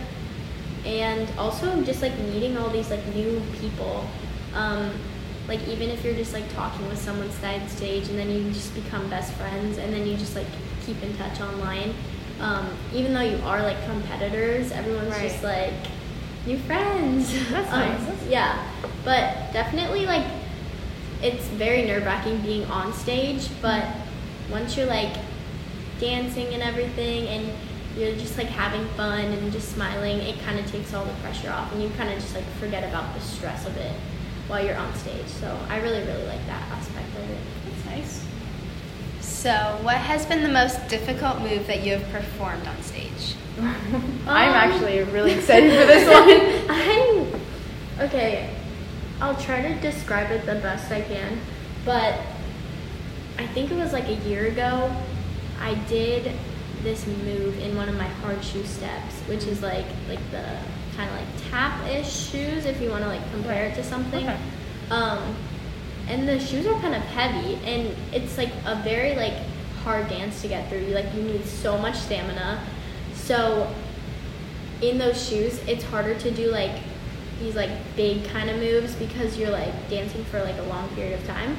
And 0.84 1.28
also 1.38 1.82
just 1.84 2.02
like 2.02 2.16
meeting 2.18 2.58
all 2.58 2.68
these 2.68 2.90
like 2.90 3.04
new 3.14 3.40
people. 3.60 4.06
Um, 4.54 4.90
like 5.48 5.66
even 5.66 5.88
if 5.88 6.04
you're 6.04 6.14
just 6.14 6.34
like 6.34 6.52
talking 6.52 6.86
with 6.88 6.98
someone 6.98 7.30
side 7.30 7.68
stage 7.70 8.08
and 8.08 8.18
then 8.18 8.28
you 8.28 8.50
just 8.52 8.74
become 8.74 9.08
best 9.08 9.32
friends 9.34 9.78
and 9.78 9.92
then 9.94 10.06
you 10.06 10.16
just 10.18 10.36
like 10.36 10.46
keep 10.84 11.02
in 11.02 11.16
touch 11.16 11.40
online. 11.40 11.94
Um, 12.40 12.68
even 12.94 13.12
though 13.14 13.20
you 13.22 13.38
are 13.44 13.62
like 13.62 13.82
competitors, 13.86 14.70
everyone's 14.72 15.10
Right. 15.10 15.30
just 15.30 15.42
like 15.42 15.72
new 16.46 16.58
friends. 16.58 17.32
That's 17.50 17.68
Um, 17.72 17.80
nice. 17.80 18.00
That's- 18.00 18.26
yeah, 18.28 18.62
but 19.04 19.52
definitely 19.52 20.06
like 20.06 20.24
it's 21.22 21.46
very 21.48 21.82
nerve 21.84 22.04
wracking 22.04 22.40
being 22.42 22.64
on 22.70 22.92
stage, 22.92 23.48
but 23.60 23.84
once 24.50 24.76
you're 24.76 24.86
like 24.86 25.16
dancing 25.98 26.46
and 26.54 26.62
everything 26.62 27.26
and 27.26 27.50
you're 27.96 28.14
just 28.14 28.38
like 28.38 28.46
having 28.46 28.86
fun 28.90 29.20
and 29.24 29.50
just 29.52 29.72
smiling, 29.74 30.18
it 30.18 30.38
kind 30.40 30.58
of 30.60 30.66
takes 30.70 30.94
all 30.94 31.04
the 31.04 31.12
pressure 31.14 31.50
off, 31.50 31.72
and 31.72 31.82
you 31.82 31.90
kind 31.96 32.08
of 32.10 32.16
just 32.20 32.34
like 32.36 32.44
forget 32.60 32.84
about 32.88 33.12
the 33.14 33.20
stress 33.20 33.66
of 33.66 33.76
it 33.76 33.92
while 34.46 34.64
you're 34.64 34.76
on 34.76 34.94
stage. 34.94 35.26
So 35.26 35.58
I 35.68 35.80
really, 35.80 36.02
really 36.06 36.24
like 36.26 36.46
that 36.46 36.62
aspect 36.70 37.08
of 37.16 37.28
it. 37.30 37.38
That's 39.42 39.44
nice. 39.44 39.78
So, 39.78 39.84
what 39.84 39.96
has 39.96 40.26
been 40.26 40.42
the 40.42 40.48
most 40.48 40.88
difficult 40.88 41.40
move 41.40 41.66
that 41.66 41.84
you 41.84 41.96
have 41.96 42.10
performed 42.10 42.66
on 42.66 42.80
stage? 42.82 43.34
I'm 43.60 44.26
Um, 44.26 44.54
actually 44.54 45.02
really 45.04 45.32
excited 45.32 45.70
for 45.70 45.86
this 45.86 46.06
one. 46.08 46.70
I'm 47.98 48.06
okay. 48.06 48.54
I'll 49.20 49.36
try 49.36 49.62
to 49.62 49.74
describe 49.80 50.30
it 50.30 50.46
the 50.46 50.54
best 50.56 50.92
I 50.92 51.00
can, 51.00 51.40
but 51.84 52.14
I 53.38 53.46
think 53.48 53.70
it 53.70 53.76
was 53.76 53.92
like 53.92 54.08
a 54.08 54.14
year 54.28 54.46
ago. 54.46 54.90
I 55.60 55.74
did 55.88 56.32
this 56.84 57.04
move 57.06 57.58
in 57.58 57.76
one 57.76 57.88
of 57.88 57.96
my 57.96 58.06
hard 58.06 58.44
shoe 58.44 58.64
steps, 58.64 59.14
which 59.26 59.44
is 59.44 59.60
like 59.62 59.86
like 60.08 60.20
the 60.30 60.44
kind 60.96 61.10
of 61.10 61.16
like 61.16 61.50
tap-ish 61.50 62.08
shoes 62.30 62.64
if 62.64 62.80
you 62.80 62.90
want 62.90 63.02
to 63.02 63.08
like 63.08 63.28
compare 63.32 63.66
it 63.66 63.74
to 63.74 63.82
something. 63.84 64.24
Okay. 64.24 64.38
Um, 64.90 65.34
and 66.08 66.28
the 66.28 66.38
shoes 66.40 66.66
are 66.66 66.80
kind 66.80 66.94
of 66.94 67.02
heavy, 67.02 67.54
and 67.64 67.94
it's 68.12 68.36
like 68.38 68.50
a 68.66 68.76
very 68.82 69.14
like 69.14 69.34
hard 69.84 70.08
dance 70.08 70.42
to 70.42 70.48
get 70.48 70.68
through. 70.68 70.80
You 70.80 70.94
like 70.94 71.12
you 71.14 71.22
need 71.22 71.44
so 71.44 71.78
much 71.78 71.96
stamina. 71.96 72.64
So 73.14 73.72
in 74.82 74.98
those 74.98 75.28
shoes, 75.28 75.58
it's 75.66 75.84
harder 75.84 76.14
to 76.18 76.30
do 76.30 76.50
like 76.50 76.72
these 77.40 77.54
like 77.54 77.70
big 77.96 78.24
kind 78.28 78.50
of 78.50 78.56
moves 78.56 78.94
because 78.96 79.38
you're 79.38 79.50
like 79.50 79.72
dancing 79.88 80.24
for 80.24 80.42
like 80.42 80.58
a 80.58 80.62
long 80.62 80.88
period 80.90 81.18
of 81.20 81.26
time. 81.26 81.56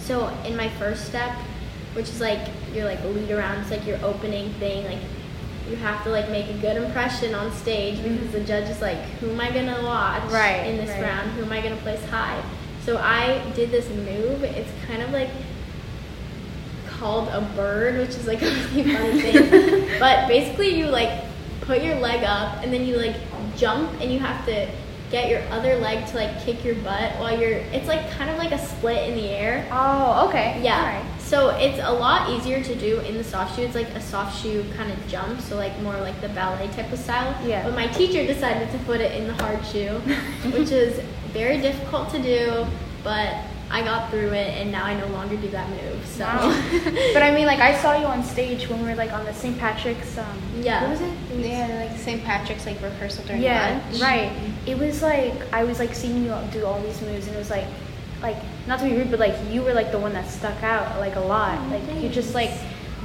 So 0.00 0.28
in 0.44 0.56
my 0.56 0.68
first 0.70 1.06
step, 1.06 1.32
which 1.94 2.08
is 2.08 2.20
like 2.20 2.40
your 2.74 2.84
like 2.86 3.02
lead 3.04 3.30
around, 3.30 3.58
it's 3.60 3.70
like 3.70 3.86
your 3.86 3.98
opening 4.04 4.52
thing, 4.54 4.84
like 4.84 4.98
you 5.68 5.76
have 5.76 6.02
to 6.04 6.10
like 6.10 6.28
make 6.30 6.48
a 6.48 6.54
good 6.54 6.76
impression 6.82 7.34
on 7.34 7.52
stage 7.52 8.02
because 8.02 8.32
the 8.32 8.40
judge 8.40 8.68
is 8.68 8.80
like, 8.80 8.98
who 9.20 9.30
am 9.30 9.40
I 9.40 9.50
gonna 9.52 9.82
watch 9.84 10.22
Right, 10.32 10.66
in 10.66 10.76
this 10.76 10.90
right. 10.90 11.02
round? 11.02 11.30
Who 11.32 11.44
am 11.44 11.52
I 11.52 11.60
gonna 11.60 11.76
place 11.76 12.04
high? 12.06 12.42
So 12.84 12.96
I 12.96 13.48
did 13.54 13.70
this 13.70 13.88
move. 13.90 14.42
It's 14.42 14.70
kind 14.86 15.02
of 15.02 15.10
like 15.10 15.30
called 16.86 17.28
a 17.28 17.40
bird, 17.56 17.98
which 17.98 18.10
is 18.10 18.26
like 18.26 18.42
a 18.42 18.50
really 18.74 18.94
funny 18.94 19.20
thing. 19.20 19.88
but 19.98 20.28
basically, 20.28 20.76
you 20.78 20.86
like 20.86 21.24
put 21.62 21.82
your 21.82 21.96
leg 21.96 22.24
up 22.24 22.62
and 22.62 22.72
then 22.72 22.84
you 22.84 22.96
like 22.96 23.16
jump 23.56 23.90
and 24.00 24.12
you 24.12 24.18
have 24.18 24.44
to 24.46 24.68
get 25.10 25.28
your 25.28 25.42
other 25.50 25.76
leg 25.76 26.06
to 26.06 26.16
like 26.16 26.40
kick 26.44 26.64
your 26.64 26.76
butt 26.76 27.12
while 27.18 27.38
you're. 27.38 27.58
It's 27.72 27.88
like 27.88 28.10
kind 28.12 28.30
of 28.30 28.38
like 28.38 28.52
a 28.52 28.58
split 28.58 29.08
in 29.08 29.16
the 29.16 29.28
air. 29.28 29.68
Oh, 29.72 30.28
okay. 30.28 30.60
Yeah. 30.62 31.04
So 31.18 31.50
it's 31.50 31.78
a 31.80 31.92
lot 31.92 32.30
easier 32.30 32.62
to 32.62 32.74
do 32.74 32.98
in 33.00 33.16
the 33.16 33.24
soft 33.24 33.56
shoe. 33.56 33.62
It's 33.62 33.74
like 33.74 33.88
a 33.90 34.00
soft 34.00 34.42
shoe 34.42 34.64
kind 34.76 34.90
of 34.90 35.06
jump, 35.06 35.40
so 35.40 35.56
like 35.56 35.78
more 35.80 35.96
like 35.96 36.20
the 36.20 36.28
ballet 36.30 36.68
type 36.68 36.92
of 36.92 36.98
style. 36.98 37.36
Yeah. 37.46 37.62
But 37.64 37.74
my 37.74 37.86
teacher 37.86 38.26
decided 38.26 38.70
to 38.72 38.78
put 38.84 39.00
it 39.00 39.12
in 39.12 39.26
the 39.26 39.34
hard 39.34 39.64
shoe, 39.64 39.90
which 40.50 40.70
is 40.70 41.00
very 41.32 41.60
difficult 41.60 42.10
to 42.10 42.22
do, 42.22 42.66
but 43.04 43.34
I 43.72 43.82
got 43.82 44.10
through 44.10 44.32
it 44.32 44.48
and 44.58 44.72
now 44.72 44.84
I 44.84 44.98
no 44.98 45.06
longer 45.08 45.36
do 45.36 45.48
that 45.50 45.68
move. 45.70 46.04
So 46.06 46.24
Wow. 46.24 46.50
but 47.14 47.22
I 47.22 47.30
mean, 47.32 47.46
like 47.46 47.60
I 47.60 47.80
saw 47.80 47.96
you 47.96 48.04
on 48.06 48.22
stage 48.24 48.68
when 48.68 48.82
we 48.82 48.88
were 48.88 48.96
like 48.96 49.12
on 49.12 49.24
the 49.24 49.32
St. 49.32 49.56
Patrick's. 49.58 50.18
Um, 50.18 50.26
Yeah. 50.60 50.82
What 50.82 50.90
was 50.90 51.00
it? 51.02 51.12
Yeah, 51.38 51.86
like 51.88 51.96
St. 51.98 52.24
Patrick's 52.24 52.66
like 52.66 52.80
rehearsal 52.82 53.24
during 53.26 53.42
Yeah, 53.42 53.80
lunch. 53.90 54.02
right. 54.02 54.32
It 54.66 54.76
was 54.76 55.02
like 55.02 55.34
I 55.52 55.62
was 55.64 55.78
like 55.78 55.94
seeing 55.94 56.24
you 56.24 56.34
do 56.52 56.66
all 56.66 56.80
these 56.82 57.00
moves, 57.02 57.26
and 57.28 57.36
it 57.36 57.38
was 57.38 57.50
like, 57.50 57.66
like 58.22 58.36
not 58.66 58.80
to 58.80 58.84
be 58.86 58.96
rude, 58.96 59.10
but 59.10 59.20
like 59.20 59.34
you 59.50 59.62
were 59.62 59.72
like 59.72 59.92
the 59.92 59.98
one 59.98 60.12
that 60.14 60.28
stuck 60.28 60.60
out 60.64 60.98
like 60.98 61.14
a 61.16 61.20
lot. 61.20 61.56
Oh, 61.58 61.70
like 61.78 62.02
you 62.02 62.08
just 62.08 62.34
like 62.34 62.50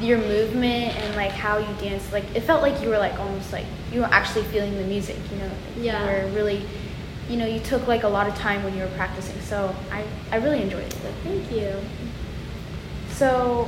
your 0.02 0.18
movement 0.18 0.94
and 0.98 1.16
like 1.16 1.32
how 1.32 1.60
you 1.60 1.68
danced. 1.80 2.12
Like 2.12 2.26
it 2.36 2.42
felt 2.42 2.64
like 2.64 2.82
you 2.82 2.90
were 2.90 2.98
like 2.98 3.18
almost 3.20 3.54
like 3.54 3.66
you 3.94 4.00
were 4.02 4.08
actually 4.12 4.44
feeling 4.46 4.76
the 4.78 4.84
music. 4.84 5.16
You 5.32 5.38
know. 5.38 5.46
Like, 5.46 5.86
Yeah. 5.86 6.00
You 6.02 6.28
were 6.28 6.34
really, 6.36 6.66
you 7.30 7.38
know, 7.38 7.46
you 7.46 7.60
took 7.60 7.88
like 7.88 8.04
a 8.04 8.08
lot 8.08 8.28
of 8.28 8.36
time 8.36 8.64
when 8.64 8.76
you 8.76 8.82
were 8.82 8.90
practicing. 8.96 9.40
So 9.42 9.76
I 9.92 10.04
I 10.32 10.38
really 10.38 10.62
enjoyed 10.62 10.84
it. 10.84 11.04
Like, 11.04 11.14
Thank 11.24 11.52
you. 11.52 11.74
so, 13.12 13.68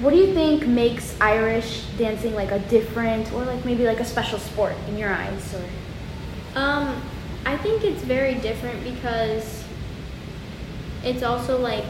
what 0.00 0.10
do 0.10 0.16
you 0.16 0.34
think 0.34 0.66
makes 0.66 1.16
Irish 1.20 1.84
dancing 1.98 2.34
like 2.34 2.50
a 2.50 2.58
different 2.58 3.32
or 3.32 3.44
like 3.44 3.64
maybe 3.64 3.84
like 3.84 4.00
a 4.00 4.04
special 4.04 4.38
sport 4.38 4.74
in 4.88 4.98
your 4.98 5.10
eyes? 5.12 5.54
Or 5.54 5.64
Um, 6.60 7.02
I 7.46 7.56
think 7.56 7.84
it's 7.84 8.02
very 8.02 8.34
different 8.34 8.82
because 8.84 9.64
it's 11.02 11.22
also 11.22 11.58
like 11.60 11.84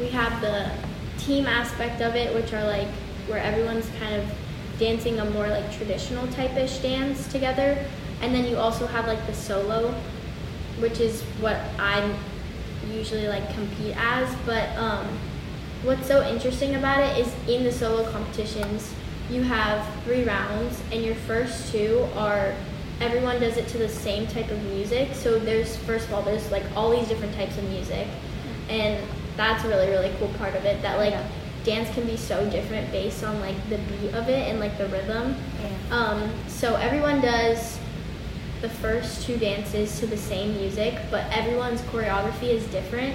we 0.00 0.08
have 0.08 0.40
the 0.40 0.70
team 1.18 1.46
aspect 1.46 2.00
of 2.02 2.16
it, 2.16 2.34
which 2.34 2.52
are 2.52 2.64
like 2.64 2.88
where 3.28 3.38
everyone's 3.38 3.88
kind 4.00 4.14
of 4.16 4.24
dancing 4.78 5.18
a 5.20 5.24
more 5.30 5.48
like 5.48 5.72
traditional 5.76 6.26
type-ish 6.28 6.78
dance 6.78 7.28
together, 7.28 7.78
and 8.20 8.34
then 8.34 8.46
you 8.46 8.56
also 8.56 8.86
have 8.86 9.06
like 9.06 9.24
the 9.26 9.34
solo, 9.34 9.92
which 10.78 11.00
is 11.00 11.22
what 11.40 11.56
I 11.78 12.14
usually 12.92 13.28
like 13.28 13.52
compete 13.54 13.94
as. 13.98 14.34
But 14.46 14.68
um, 14.76 15.06
what's 15.82 16.06
so 16.06 16.26
interesting 16.26 16.74
about 16.76 17.00
it 17.02 17.18
is 17.18 17.32
in 17.48 17.64
the 17.64 17.72
solo 17.72 18.10
competitions, 18.10 18.94
you 19.30 19.42
have 19.42 19.86
three 20.04 20.24
rounds, 20.24 20.80
and 20.92 21.02
your 21.02 21.14
first 21.14 21.70
two 21.72 22.06
are 22.14 22.54
everyone 23.00 23.40
does 23.40 23.56
it 23.56 23.66
to 23.68 23.78
the 23.78 23.88
same 23.88 24.26
type 24.26 24.50
of 24.50 24.62
music. 24.64 25.08
So 25.14 25.38
there's 25.38 25.76
first 25.78 26.06
of 26.08 26.14
all 26.14 26.22
there's 26.22 26.50
like 26.50 26.64
all 26.76 26.90
these 26.90 27.08
different 27.08 27.34
types 27.34 27.56
of 27.58 27.64
music, 27.70 28.06
and 28.68 29.02
that's 29.36 29.64
a 29.64 29.68
really 29.68 29.88
really 29.88 30.12
cool 30.18 30.28
part 30.38 30.54
of 30.54 30.64
it. 30.64 30.80
That 30.82 30.98
like 30.98 31.12
Yeah. 31.12 31.26
dance 31.64 31.88
can 31.94 32.06
be 32.06 32.16
so 32.16 32.48
different 32.50 32.92
based 32.92 33.24
on 33.24 33.40
like 33.40 33.56
the 33.70 33.78
beat 33.78 34.14
of 34.14 34.28
it 34.28 34.48
and 34.50 34.60
like 34.60 34.76
the 34.78 34.86
rhythm. 34.88 35.34
Yeah. 35.62 35.96
Um, 35.96 36.30
so 36.46 36.76
everyone 36.76 37.20
does 37.22 37.78
the 38.60 38.68
first 38.68 39.26
two 39.26 39.36
dances 39.36 39.98
to 40.00 40.06
the 40.06 40.16
same 40.16 40.56
music, 40.56 40.94
but 41.10 41.24
everyone's 41.30 41.80
choreography 41.82 42.48
is 42.48 42.64
different, 42.66 43.14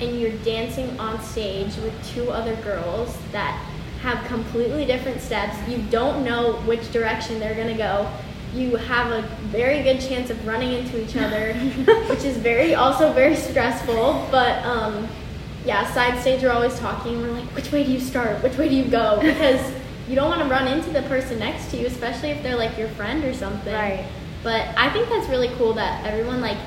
and 0.00 0.18
you're 0.18 0.36
dancing 0.38 0.98
on 0.98 1.20
stage 1.22 1.76
with 1.76 1.94
two 2.14 2.30
other 2.30 2.56
girls 2.56 3.16
that 3.32 3.54
have 4.02 4.24
completely 4.26 4.84
different 4.84 5.20
steps. 5.20 5.56
You 5.68 5.78
don't 5.90 6.24
know 6.24 6.54
which 6.66 6.92
direction 6.92 7.40
they're 7.40 7.54
gonna 7.54 7.76
go. 7.76 8.08
You 8.54 8.76
have 8.76 9.10
a 9.10 9.22
very 9.46 9.82
good 9.82 10.00
chance 10.00 10.30
of 10.30 10.46
running 10.46 10.72
into 10.72 11.02
each 11.02 11.16
other, 11.16 11.54
which 12.08 12.24
is 12.24 12.36
very 12.36 12.74
also 12.74 13.12
very 13.12 13.34
stressful. 13.34 14.28
But 14.30 14.64
um, 14.64 15.08
yeah, 15.64 15.90
side 15.92 16.20
stage 16.20 16.42
we're 16.42 16.52
always 16.52 16.78
talking. 16.78 17.20
We're 17.20 17.32
like, 17.32 17.48
which 17.56 17.72
way 17.72 17.82
do 17.84 17.90
you 17.90 18.00
start? 18.00 18.42
Which 18.42 18.56
way 18.58 18.68
do 18.68 18.74
you 18.74 18.84
go? 18.84 19.18
Because 19.22 19.74
you 20.08 20.14
don't 20.14 20.28
want 20.28 20.42
to 20.42 20.48
run 20.48 20.68
into 20.68 20.90
the 20.90 21.02
person 21.02 21.38
next 21.38 21.70
to 21.70 21.78
you, 21.78 21.86
especially 21.86 22.30
if 22.30 22.42
they're 22.42 22.56
like 22.56 22.76
your 22.76 22.88
friend 22.88 23.24
or 23.24 23.32
something. 23.32 23.72
Right. 23.72 24.04
But 24.44 24.68
I 24.76 24.90
think 24.90 25.08
that's 25.08 25.28
really 25.28 25.48
cool 25.56 25.72
that 25.72 26.04
everyone 26.04 26.40
like 26.40 26.58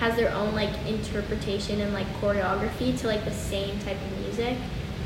has 0.00 0.16
their 0.16 0.32
own 0.34 0.52
like 0.54 0.70
interpretation 0.86 1.80
and 1.80 1.92
like 1.94 2.08
choreography 2.20 2.98
to 3.00 3.06
like 3.06 3.24
the 3.24 3.30
same 3.30 3.78
type 3.80 3.98
of 4.00 4.18
music. 4.20 4.56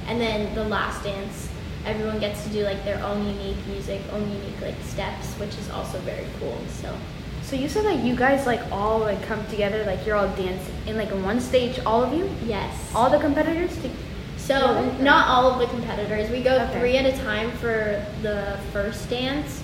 And 0.07 0.19
then 0.21 0.55
the 0.55 0.65
last 0.65 1.03
dance, 1.05 1.51
everyone 1.85 2.19
gets 2.21 2.45
to 2.45 2.51
do 2.51 2.63
like 2.63 2.83
their 2.85 3.03
own 3.05 3.27
unique 3.27 3.59
music, 3.67 4.01
own 4.13 4.23
unique 4.31 4.61
like 4.63 4.81
steps, 4.85 5.35
which 5.35 5.55
is 5.59 5.69
also 5.71 5.99
very 5.99 6.27
cool. 6.39 6.57
So 6.81 6.95
So 7.43 7.57
you 7.57 7.69
said 7.69 7.85
that 7.85 7.99
you 8.05 8.15
guys 8.17 8.47
like 8.47 8.63
all 8.73 9.01
like 9.01 9.21
come 9.25 9.45
together, 9.49 9.85
like 9.85 10.07
you're 10.07 10.17
all 10.17 10.29
dancing 10.37 10.75
in 10.87 10.97
like 10.97 11.11
one 11.11 11.41
stage, 11.41 11.79
all 11.85 12.03
of 12.05 12.13
you, 12.15 12.31
yes. 12.47 12.73
all 12.95 13.11
the 13.11 13.19
competitors. 13.19 13.77
To, 13.83 13.91
So 14.39 14.57
not 15.01 15.27
all 15.29 15.51
of 15.51 15.59
the 15.59 15.67
competitors. 15.67 16.31
We 16.31 16.41
go 16.41 16.55
Okay. 16.55 16.79
three 16.79 16.97
at 16.97 17.05
a 17.07 17.17
time 17.25 17.51
for 17.59 18.01
the 18.23 18.57
first 18.73 19.11
dance, 19.11 19.61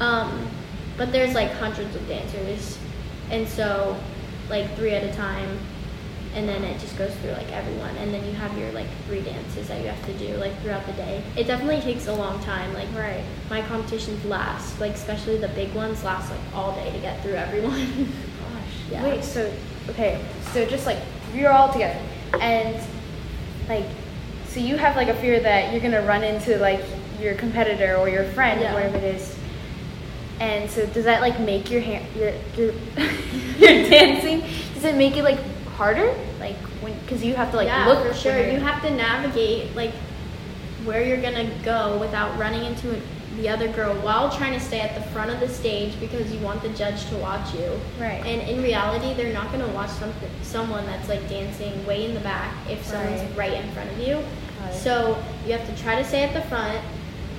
um, 0.00 0.46
but 0.96 1.12
there's 1.12 1.34
like 1.34 1.52
hundreds 1.52 1.94
of 1.94 2.06
dancers, 2.08 2.78
and 3.30 3.46
so 3.46 3.98
like 4.48 4.74
three 4.76 4.92
at 4.92 5.02
a 5.02 5.12
time, 5.16 5.58
and 6.34 6.48
then 6.48 6.62
it 6.64 6.78
just 6.80 6.96
goes 6.96 7.14
through 7.16 7.32
like 7.32 7.50
everyone, 7.52 7.94
and 7.96 8.12
then 8.12 8.24
you 8.24 8.32
have 8.32 8.56
your 8.58 8.70
like 8.72 8.86
three 9.06 9.20
dances 9.22 9.68
that 9.68 9.80
you 9.80 9.88
have 9.88 10.06
to 10.06 10.12
do 10.14 10.36
like 10.36 10.56
throughout 10.62 10.86
the 10.86 10.92
day. 10.92 11.22
It 11.36 11.44
definitely 11.44 11.80
takes 11.80 12.06
a 12.06 12.14
long 12.14 12.42
time. 12.44 12.72
Like 12.74 12.92
right. 12.94 13.24
my 13.50 13.62
competitions 13.62 14.24
last, 14.24 14.80
like 14.80 14.92
especially 14.92 15.38
the 15.38 15.48
big 15.48 15.72
ones, 15.74 16.04
last 16.04 16.30
like 16.30 16.40
all 16.54 16.74
day 16.74 16.92
to 16.92 16.98
get 16.98 17.22
through 17.22 17.34
everyone. 17.34 17.86
Gosh. 18.04 18.90
Yeah. 18.90 19.02
Wait. 19.02 19.24
So 19.24 19.52
okay. 19.90 20.24
So 20.52 20.64
just 20.66 20.86
like 20.86 20.98
you're 21.34 21.52
all 21.52 21.72
together, 21.72 22.00
and 22.40 22.80
like, 23.68 23.86
so 24.46 24.60
you 24.60 24.76
have 24.76 24.96
like 24.96 25.08
a 25.08 25.14
fear 25.14 25.40
that 25.40 25.72
you're 25.72 25.82
gonna 25.82 26.06
run 26.06 26.22
into 26.22 26.58
like 26.58 26.80
your 27.20 27.34
competitor 27.34 27.96
or 27.96 28.08
your 28.08 28.24
friend 28.24 28.60
Yeah. 28.60 28.70
or 28.70 28.74
whatever 28.74 28.98
it 28.98 29.04
is. 29.04 29.36
And 30.40 30.70
so 30.70 30.86
does 30.86 31.04
that 31.04 31.20
like 31.22 31.40
make 31.40 31.70
your 31.70 31.80
hand 31.80 32.04
your 32.16 32.32
your 32.56 32.72
your 33.58 33.88
dancing? 33.88 34.40
Does 34.74 34.84
it 34.84 34.96
make 34.96 35.16
it 35.16 35.22
like 35.24 35.38
harder? 35.76 36.14
Like 36.38 36.56
when 36.82 36.98
because 37.00 37.24
you 37.24 37.34
have 37.34 37.50
to 37.52 37.56
like 37.56 37.66
yeah, 37.68 37.86
look 37.88 38.06
for 38.06 38.14
sure. 38.14 38.36
you're- 38.38 38.60
have 38.60 38.82
to 38.82 38.90
navigate 38.90 39.74
like 39.74 39.92
where 40.84 41.02
you're 41.02 41.20
gonna 41.22 41.50
go 41.64 41.98
without 41.98 42.36
running 42.38 42.64
into 42.64 43.00
the 43.36 43.48
other 43.48 43.68
girl 43.68 43.94
while 43.96 44.30
trying 44.34 44.52
to 44.54 44.60
stay 44.60 44.80
at 44.80 44.94
the 44.94 45.00
front 45.10 45.30
of 45.30 45.40
the 45.40 45.48
stage 45.48 45.98
because 46.00 46.32
you 46.32 46.38
want 46.40 46.62
the 46.62 46.70
judge 46.70 47.04
to 47.06 47.16
watch 47.16 47.52
you. 47.54 47.70
Right. 48.00 48.24
And 48.24 48.48
in 48.48 48.62
reality, 48.62 49.12
they're 49.14 49.32
not 49.32 49.50
gonna 49.52 49.68
watch 49.68 49.90
something 49.90 50.30
someone 50.42 50.86
that's 50.86 51.08
like 51.08 51.28
dancing 51.28 51.84
way 51.86 52.04
in 52.06 52.14
the 52.14 52.20
back 52.20 52.54
if 52.70 52.84
someone's 52.84 53.20
Right. 53.36 53.52
right 53.52 53.64
in 53.64 53.70
front 53.72 53.90
of 53.90 53.98
you. 53.98 54.22
So 54.72 55.16
you 55.46 55.52
have 55.52 55.66
to 55.68 55.82
try 55.82 55.96
to 55.96 56.04
stay 56.04 56.24
at 56.24 56.34
the 56.34 56.42
front. 56.48 56.80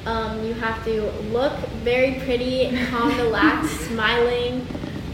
Um, 0.06 0.44
you 0.46 0.54
have 0.56 0.84
to 0.86 1.12
look 1.34 1.54
very 1.88 2.20
pretty, 2.26 2.78
calm, 2.88 3.16
relaxed, 3.18 3.80
smiling, 3.88 4.68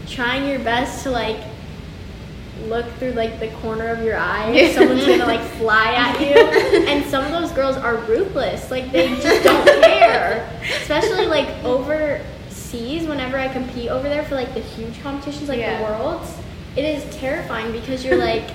trying 0.08 0.48
your 0.48 0.58
best 0.58 1.04
to 1.04 1.10
like 1.10 1.36
look 2.66 2.84
through 2.94 3.12
like 3.12 3.38
the 3.38 3.46
corner 3.62 3.88
of 3.90 4.02
your 4.02 4.16
eye 4.16 4.50
if 4.50 4.74
someone's 4.74 5.06
gonna 5.06 5.24
like 5.34 5.40
fly 5.52 5.92
at 5.94 6.20
you. 6.20 6.34
And 6.88 7.04
some 7.06 7.24
of 7.24 7.30
those 7.30 7.52
girls 7.52 7.76
are 7.76 7.98
ruthless. 7.98 8.72
Like 8.72 8.90
they 8.90 9.06
just 9.20 9.44
don't 9.44 9.64
care. 9.84 10.50
Especially 10.80 11.26
like 11.26 11.46
overseas, 11.62 13.06
whenever 13.06 13.38
I 13.38 13.46
compete 13.46 13.88
over 13.88 14.08
there 14.08 14.24
for 14.24 14.34
like 14.34 14.52
the 14.52 14.60
huge 14.60 15.00
competitions 15.00 15.48
like 15.48 15.60
Yeah. 15.60 15.78
the 15.78 15.84
worlds, 15.84 16.36
it 16.74 16.84
is 16.84 17.04
terrifying 17.16 17.70
because 17.70 18.04
you're 18.04 18.16
like 18.18 18.50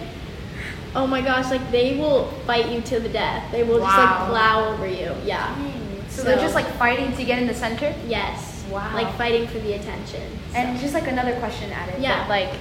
Oh 0.93 1.07
my 1.07 1.21
gosh, 1.21 1.51
like 1.51 1.71
they 1.71 1.95
will 1.97 2.25
fight 2.45 2.69
you 2.69 2.81
to 2.81 2.99
the 2.99 3.07
death. 3.09 3.49
They 3.53 3.63
will 3.63 3.77
just 3.77 3.97
like 3.97 4.27
plow 4.27 4.73
over 4.73 4.88
you. 4.88 5.15
Yeah. 5.23 5.55
Hmm. 5.55 5.88
So, 6.19 6.25
they're 6.25 6.39
just 6.39 6.55
like 6.55 6.67
fighting 6.77 7.15
to 7.17 7.23
get 7.23 7.39
in 7.39 7.47
the 7.47 7.53
center. 7.53 7.93
Yes. 8.07 8.65
Wow. 8.69 8.93
Like 8.93 9.13
fighting 9.17 9.47
for 9.47 9.59
the 9.59 9.73
attention. 9.73 10.21
And 10.55 10.79
just 10.79 10.93
like 10.93 11.07
another 11.07 11.38
question 11.39 11.71
added. 11.71 12.01
Yeah. 12.01 12.21
but, 12.23 12.29
Like 12.29 12.53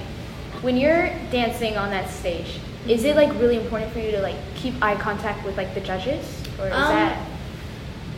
when 0.63 0.75
you're 0.77 1.09
dancing 1.31 1.77
on 1.77 1.89
that 1.91 2.09
stage, 2.09 2.59
is 2.87 3.03
it 3.03 3.15
like 3.15 3.31
really 3.39 3.57
important 3.57 3.91
for 3.93 3.99
you 3.99 4.11
to 4.11 4.21
like 4.21 4.35
keep 4.55 4.73
eye 4.81 4.95
contact 4.95 5.45
with 5.45 5.55
like 5.57 5.73
the 5.75 5.81
judges, 5.81 6.25
or 6.59 6.67
is 6.67 6.73
Um, 6.73 6.95
that 6.95 7.17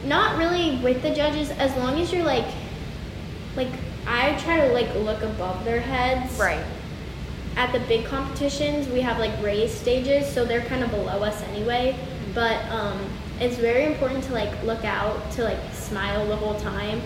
not 0.06 0.38
really 0.38 0.78
with 0.78 1.02
the 1.04 1.12
judges 1.14 1.52
as 1.52 1.76
long 1.78 2.00
as 2.00 2.12
you're 2.12 2.24
like 2.24 2.48
like 3.56 3.70
I 4.08 4.36
try 4.44 4.66
to 4.68 4.74
like 4.74 4.94
look 4.96 5.22
above 5.22 5.64
their 5.66 5.82
heads. 5.82 6.40
right? 6.40 6.64
At 7.58 7.74
the 7.74 7.80
big 7.82 8.06
competitions, 8.06 8.88
we 8.88 9.02
have 9.02 9.20
like 9.20 9.32
raised 9.44 9.78
stages, 9.78 10.26
so 10.32 10.46
they're 10.46 10.62
kind 10.62 10.84
of 10.84 10.90
below 10.90 11.22
us 11.22 11.44
anyway. 11.44 11.96
But 12.34 12.64
um, 12.72 12.98
it's 13.42 13.58
very 13.58 13.86
important 13.86 14.24
to 14.26 14.34
like 14.34 14.52
look 14.64 14.86
out, 14.86 15.32
to 15.32 15.44
like 15.44 15.58
smile 15.74 16.26
the 16.28 16.36
whole 16.36 16.56
time, 16.60 17.02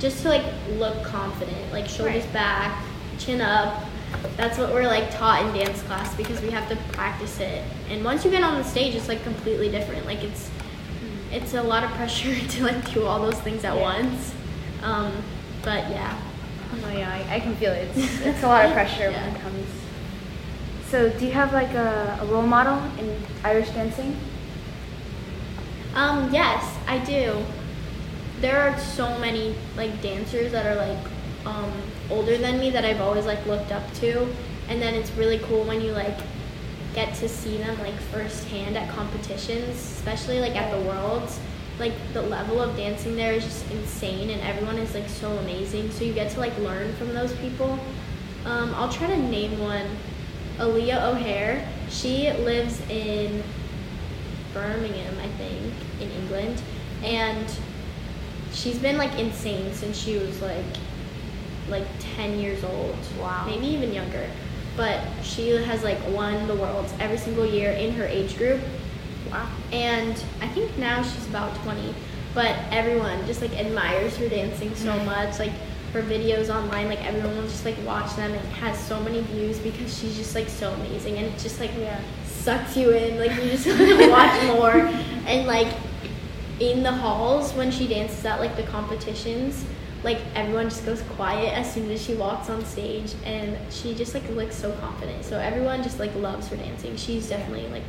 just 0.00 0.22
to 0.22 0.28
like 0.30 0.44
look 0.78 1.02
confident, 1.04 1.70
like 1.72 1.86
shoulders 1.86 2.24
Right. 2.24 2.32
back, 2.32 2.84
chin 3.18 3.40
up. 3.40 3.82
That's 4.36 4.56
what 4.58 4.72
we're 4.72 4.86
like 4.86 5.10
taught 5.14 5.44
in 5.44 5.52
dance 5.54 5.82
class 5.82 6.14
because 6.16 6.40
we 6.40 6.50
have 6.50 6.68
to 6.70 6.76
practice 6.92 7.38
it. 7.40 7.62
And 7.90 8.02
once 8.04 8.24
you 8.24 8.30
get 8.30 8.42
on 8.42 8.56
the 8.56 8.64
stage, 8.64 8.94
it's 8.94 9.08
like 9.08 9.22
completely 9.22 9.68
different. 9.68 10.06
Like 10.06 10.22
it's 10.24 10.50
it's 11.30 11.54
a 11.54 11.62
lot 11.62 11.84
of 11.84 11.90
pressure 11.90 12.34
to 12.48 12.64
like 12.64 12.92
do 12.94 13.04
all 13.04 13.20
those 13.20 13.38
things 13.40 13.62
at 13.64 13.74
Yeah. 13.76 13.82
once. 13.82 14.34
Um, 14.82 15.12
but 15.62 15.90
yeah. 15.90 16.18
Oh 16.84 16.90
yeah, 16.92 17.10
I, 17.10 17.36
I 17.36 17.40
can 17.40 17.54
feel 17.56 17.72
it. 17.72 17.88
It's, 17.94 18.20
it's 18.24 18.42
a 18.42 18.48
lot 18.48 18.64
of 18.64 18.72
pressure 18.72 19.10
Yeah. 19.10 19.26
when 19.26 19.36
it 19.36 19.40
comes. 19.42 19.66
So, 20.90 21.10
do 21.10 21.26
you 21.26 21.32
have 21.32 21.52
like 21.52 21.72
a, 21.74 22.18
a 22.22 22.26
role 22.26 22.46
model 22.46 22.78
in 22.98 23.14
Irish 23.44 23.68
dancing? 23.70 24.16
Um, 25.96 26.30
yes, 26.30 26.76
I 26.86 26.98
do. 26.98 27.42
There 28.42 28.60
are 28.60 28.78
so 28.78 29.18
many 29.18 29.54
like 29.78 30.02
dancers 30.02 30.52
that 30.52 30.66
are 30.66 30.76
like 30.76 30.98
um, 31.46 31.72
older 32.10 32.36
than 32.36 32.60
me 32.60 32.68
that 32.68 32.84
I've 32.84 33.00
always 33.00 33.24
like 33.24 33.44
looked 33.46 33.72
up 33.72 33.90
to, 33.94 34.28
and 34.68 34.80
then 34.80 34.94
it's 34.94 35.10
really 35.12 35.38
cool 35.38 35.64
when 35.64 35.80
you 35.80 35.92
like 35.92 36.18
get 36.94 37.14
to 37.14 37.28
see 37.28 37.56
them 37.56 37.78
like 37.78 37.94
firsthand 37.94 38.76
at 38.76 38.90
competitions, 38.90 39.74
especially 39.74 40.38
like 40.38 40.54
at 40.54 40.70
the 40.70 40.86
worlds. 40.86 41.40
Like 41.78 41.94
the 42.12 42.22
level 42.22 42.60
of 42.60 42.76
dancing 42.76 43.16
there 43.16 43.32
is 43.32 43.44
just 43.44 43.70
insane, 43.70 44.28
and 44.28 44.42
everyone 44.42 44.76
is 44.76 44.94
like 44.94 45.08
so 45.08 45.30
amazing. 45.38 45.90
So 45.92 46.04
you 46.04 46.12
get 46.12 46.30
to 46.32 46.40
like 46.40 46.56
learn 46.58 46.94
from 46.96 47.14
those 47.14 47.34
people. 47.36 47.78
Um, 48.44 48.74
I'll 48.74 48.92
try 48.92 49.06
to 49.06 49.16
name 49.16 49.58
one. 49.58 49.86
Aaliyah 50.58 51.04
O'Hare. 51.04 51.66
She 51.88 52.30
lives 52.32 52.80
in 52.90 53.42
Birmingham, 54.56 55.18
I 55.18 55.28
think, 55.36 55.60
in 55.60 55.85
England, 56.38 56.62
and 57.02 57.46
she's 58.52 58.78
been 58.78 58.96
like 58.96 59.18
insane 59.18 59.72
since 59.74 59.96
she 59.96 60.16
was 60.18 60.40
like 60.40 60.64
like 61.68 61.86
10 62.16 62.38
years 62.38 62.62
old. 62.64 62.96
Wow. 63.20 63.44
Maybe 63.46 63.66
even 63.66 63.92
younger. 63.92 64.28
But 64.76 65.00
she 65.22 65.50
has 65.50 65.82
like 65.82 65.98
won 66.08 66.46
the 66.46 66.54
worlds 66.54 66.92
every 67.00 67.18
single 67.18 67.46
year 67.46 67.72
in 67.72 67.92
her 67.94 68.04
age 68.04 68.36
group. 68.36 68.60
Wow. 69.30 69.48
And 69.72 70.22
I 70.40 70.48
think 70.48 70.76
now 70.78 71.02
she's 71.02 71.26
about 71.26 71.54
20. 71.62 71.94
But 72.34 72.54
everyone 72.70 73.24
just 73.26 73.40
like 73.40 73.52
admires 73.58 74.16
her 74.18 74.28
dancing 74.28 74.74
so 74.74 74.92
mm-hmm. 74.92 75.06
much. 75.06 75.38
Like 75.38 75.52
her 75.92 76.02
videos 76.02 76.54
online, 76.54 76.88
like 76.88 77.04
everyone 77.04 77.34
will 77.36 77.44
just 77.44 77.64
like 77.64 77.76
watch 77.84 78.14
them 78.16 78.32
and 78.32 78.48
has 78.54 78.78
so 78.78 79.00
many 79.00 79.22
views 79.22 79.58
because 79.58 79.98
she's 79.98 80.16
just 80.16 80.34
like 80.34 80.48
so 80.48 80.70
amazing 80.74 81.16
and 81.16 81.26
it 81.26 81.38
just 81.38 81.58
like 81.58 81.70
Yeah. 81.78 81.98
sucks 82.26 82.76
you 82.76 82.90
in. 82.90 83.18
Like 83.18 83.34
you 83.42 83.50
just 83.50 83.66
want 83.66 83.80
to 83.80 84.10
watch 84.10 84.56
more. 84.56 84.76
And 85.26 85.46
like 85.46 85.72
in 86.60 86.82
the 86.82 86.92
halls 86.92 87.52
when 87.54 87.70
she 87.70 87.86
dances 87.86 88.24
at 88.24 88.40
like 88.40 88.56
the 88.56 88.62
competitions, 88.64 89.64
like 90.02 90.18
everyone 90.34 90.68
just 90.68 90.84
goes 90.86 91.02
quiet 91.16 91.52
as 91.56 91.72
soon 91.72 91.90
as 91.90 92.02
she 92.02 92.14
walks 92.14 92.48
on 92.48 92.64
stage 92.64 93.14
and 93.24 93.56
she 93.72 93.94
just 93.94 94.14
like 94.14 94.28
looks 94.30 94.54
so 94.56 94.72
confident. 94.80 95.24
So 95.24 95.38
everyone 95.38 95.82
just 95.82 95.98
like 95.98 96.14
loves 96.16 96.48
her 96.48 96.56
dancing. 96.56 96.96
She's 96.96 97.28
definitely 97.28 97.68
like 97.68 97.82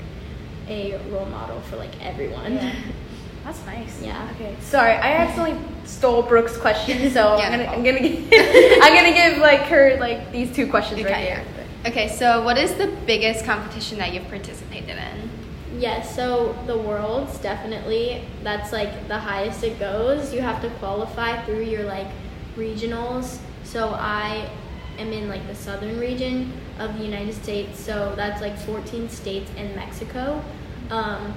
a 0.67 0.97
role 1.09 1.25
model 1.27 1.59
for 1.61 1.77
like 1.77 1.91
everyone. 2.03 2.55
Yeah. 2.55 2.75
That's 3.45 3.65
nice. 3.65 4.01
Yeah. 4.01 4.29
Okay. 4.35 4.55
Sorry, 4.59 4.91
I 4.91 5.13
accidentally 5.13 5.57
stole 5.85 6.21
Brooke's 6.21 6.57
question, 6.57 7.09
so 7.11 7.37
Yeah, 7.39 7.45
I'm 7.49 7.51
gonna 7.51 7.71
I'm 7.71 7.83
gonna 7.83 7.99
give, 8.01 8.27
I'm 8.83 8.93
gonna 8.93 9.13
give 9.13 9.37
like 9.37 9.61
her 9.67 9.95
like 10.01 10.31
these 10.33 10.53
two 10.53 10.67
questions 10.69 11.01
right 11.03 11.11
Okay, 11.11 11.25
here. 11.27 11.43
yeah. 11.83 11.89
Okay, 11.89 12.07
so 12.09 12.43
what 12.43 12.57
is 12.57 12.73
the 12.73 12.87
biggest 13.05 13.45
competition 13.45 13.97
that 13.99 14.13
you've 14.13 14.27
participated 14.27 14.97
in? 14.97 15.29
Yes, 15.77 16.15
so 16.15 16.57
the 16.65 16.75
worlds 16.75 17.37
definitely 17.37 18.27
that's 18.41 18.71
like 18.71 19.07
the 19.07 19.17
highest 19.17 19.63
it 19.63 19.79
goes. 19.79 20.33
You 20.33 20.41
have 20.41 20.59
to 20.63 20.69
qualify 20.79 21.43
through 21.45 21.65
your 21.65 21.83
like 21.83 22.07
regionals. 22.55 23.37
So 23.63 23.89
I 23.89 24.49
am 24.97 25.13
in 25.13 25.29
like 25.29 25.45
the 25.45 25.53
southern 25.53 25.99
region 25.99 26.51
of 26.79 26.97
the 26.97 27.03
United 27.03 27.35
States, 27.35 27.79
so 27.79 28.13
that's 28.15 28.41
like 28.41 28.57
14 28.57 29.07
states 29.09 29.51
and 29.55 29.75
Mexico. 29.75 30.43
Um, 30.89 31.35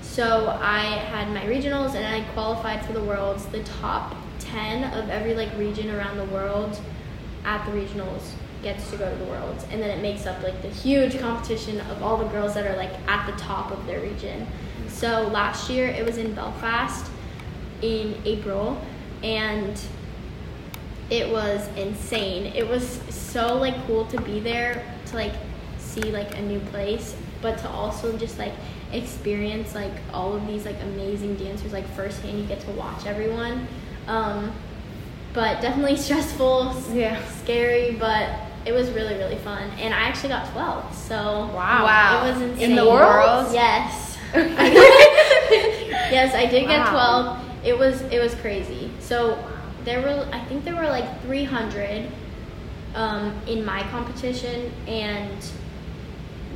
so 0.00 0.58
I 0.62 0.80
had 0.80 1.28
my 1.28 1.42
regionals 1.44 1.94
and 1.94 2.06
I 2.06 2.26
qualified 2.32 2.84
for 2.86 2.94
the 2.94 3.04
worlds. 3.04 3.44
The 3.46 3.62
top 3.64 4.16
10 4.38 4.94
of 4.94 5.10
every 5.10 5.34
like 5.34 5.54
region 5.58 5.90
around 5.90 6.16
the 6.16 6.24
world 6.26 6.80
at 7.44 7.66
the 7.66 7.72
regionals 7.72 8.32
gets 8.62 8.90
to 8.90 8.96
go 8.96 9.10
to 9.10 9.16
the 9.16 9.24
worlds 9.24 9.64
and 9.70 9.80
then 9.82 9.90
it 9.90 10.02
makes 10.02 10.26
up 10.26 10.42
like 10.42 10.60
the 10.62 10.68
huge 10.68 11.18
competition 11.18 11.80
of 11.82 12.02
all 12.02 12.16
the 12.16 12.26
girls 12.26 12.54
that 12.54 12.66
are 12.66 12.76
like 12.76 12.92
at 13.08 13.26
the 13.26 13.32
top 13.40 13.70
of 13.70 13.86
their 13.86 14.00
region. 14.00 14.46
So 14.88 15.28
last 15.28 15.70
year 15.70 15.88
it 15.88 16.04
was 16.04 16.18
in 16.18 16.34
belfast 16.34 17.10
in 17.82 18.14
april 18.24 18.80
and 19.22 19.80
it 21.08 21.28
was 21.28 21.66
insane. 21.76 22.52
It 22.54 22.68
was 22.68 23.00
so 23.10 23.56
like 23.56 23.74
cool 23.86 24.04
to 24.06 24.20
be 24.20 24.40
there 24.40 24.84
to 25.06 25.16
like 25.16 25.32
see 25.78 26.02
like 26.12 26.36
a 26.38 26.42
new 26.42 26.60
place 26.60 27.16
but 27.42 27.58
to 27.58 27.68
also 27.68 28.16
just 28.16 28.38
like 28.38 28.52
experience 28.92 29.74
like 29.74 29.92
all 30.12 30.34
of 30.34 30.46
these 30.46 30.64
like 30.64 30.80
amazing 30.82 31.34
dancers 31.36 31.72
like 31.72 31.86
firsthand 31.94 32.38
you 32.38 32.44
get 32.44 32.60
to 32.60 32.70
watch 32.72 33.06
everyone. 33.06 33.66
Um, 34.06 34.52
but 35.32 35.60
definitely 35.60 35.96
stressful 36.06 36.76
Yeah. 36.92 37.24
scary, 37.28 37.92
but 37.92 38.28
it 38.66 38.72
was 38.72 38.90
really 38.90 39.14
really 39.16 39.36
fun. 39.38 39.70
And 39.78 39.94
I 39.94 40.00
actually 40.00 40.30
got 40.30 40.50
12, 40.52 40.94
so 40.94 41.16
Wow. 41.54 41.84
Wow. 41.84 42.26
it 42.26 42.32
was 42.32 42.42
insane. 42.42 42.70
In 42.70 42.76
the 42.76 42.84
world? 42.88 43.52
Yes. 43.52 44.18
yes, 46.10 46.34
I 46.34 46.46
did 46.46 46.66
get 46.68 46.80
Wow. 46.92 47.36
12. 47.36 47.66
It 47.66 47.78
was 47.78 48.02
it 48.02 48.20
was 48.20 48.34
crazy. 48.36 48.90
So 49.00 49.42
there 49.84 50.00
were 50.02 50.26
I 50.32 50.40
think 50.44 50.64
there 50.64 50.76
were 50.76 50.88
like 50.88 51.22
300 51.22 52.06
um, 52.94 53.32
in 53.46 53.64
my 53.64 53.82
competition, 53.84 54.72
and 54.86 55.44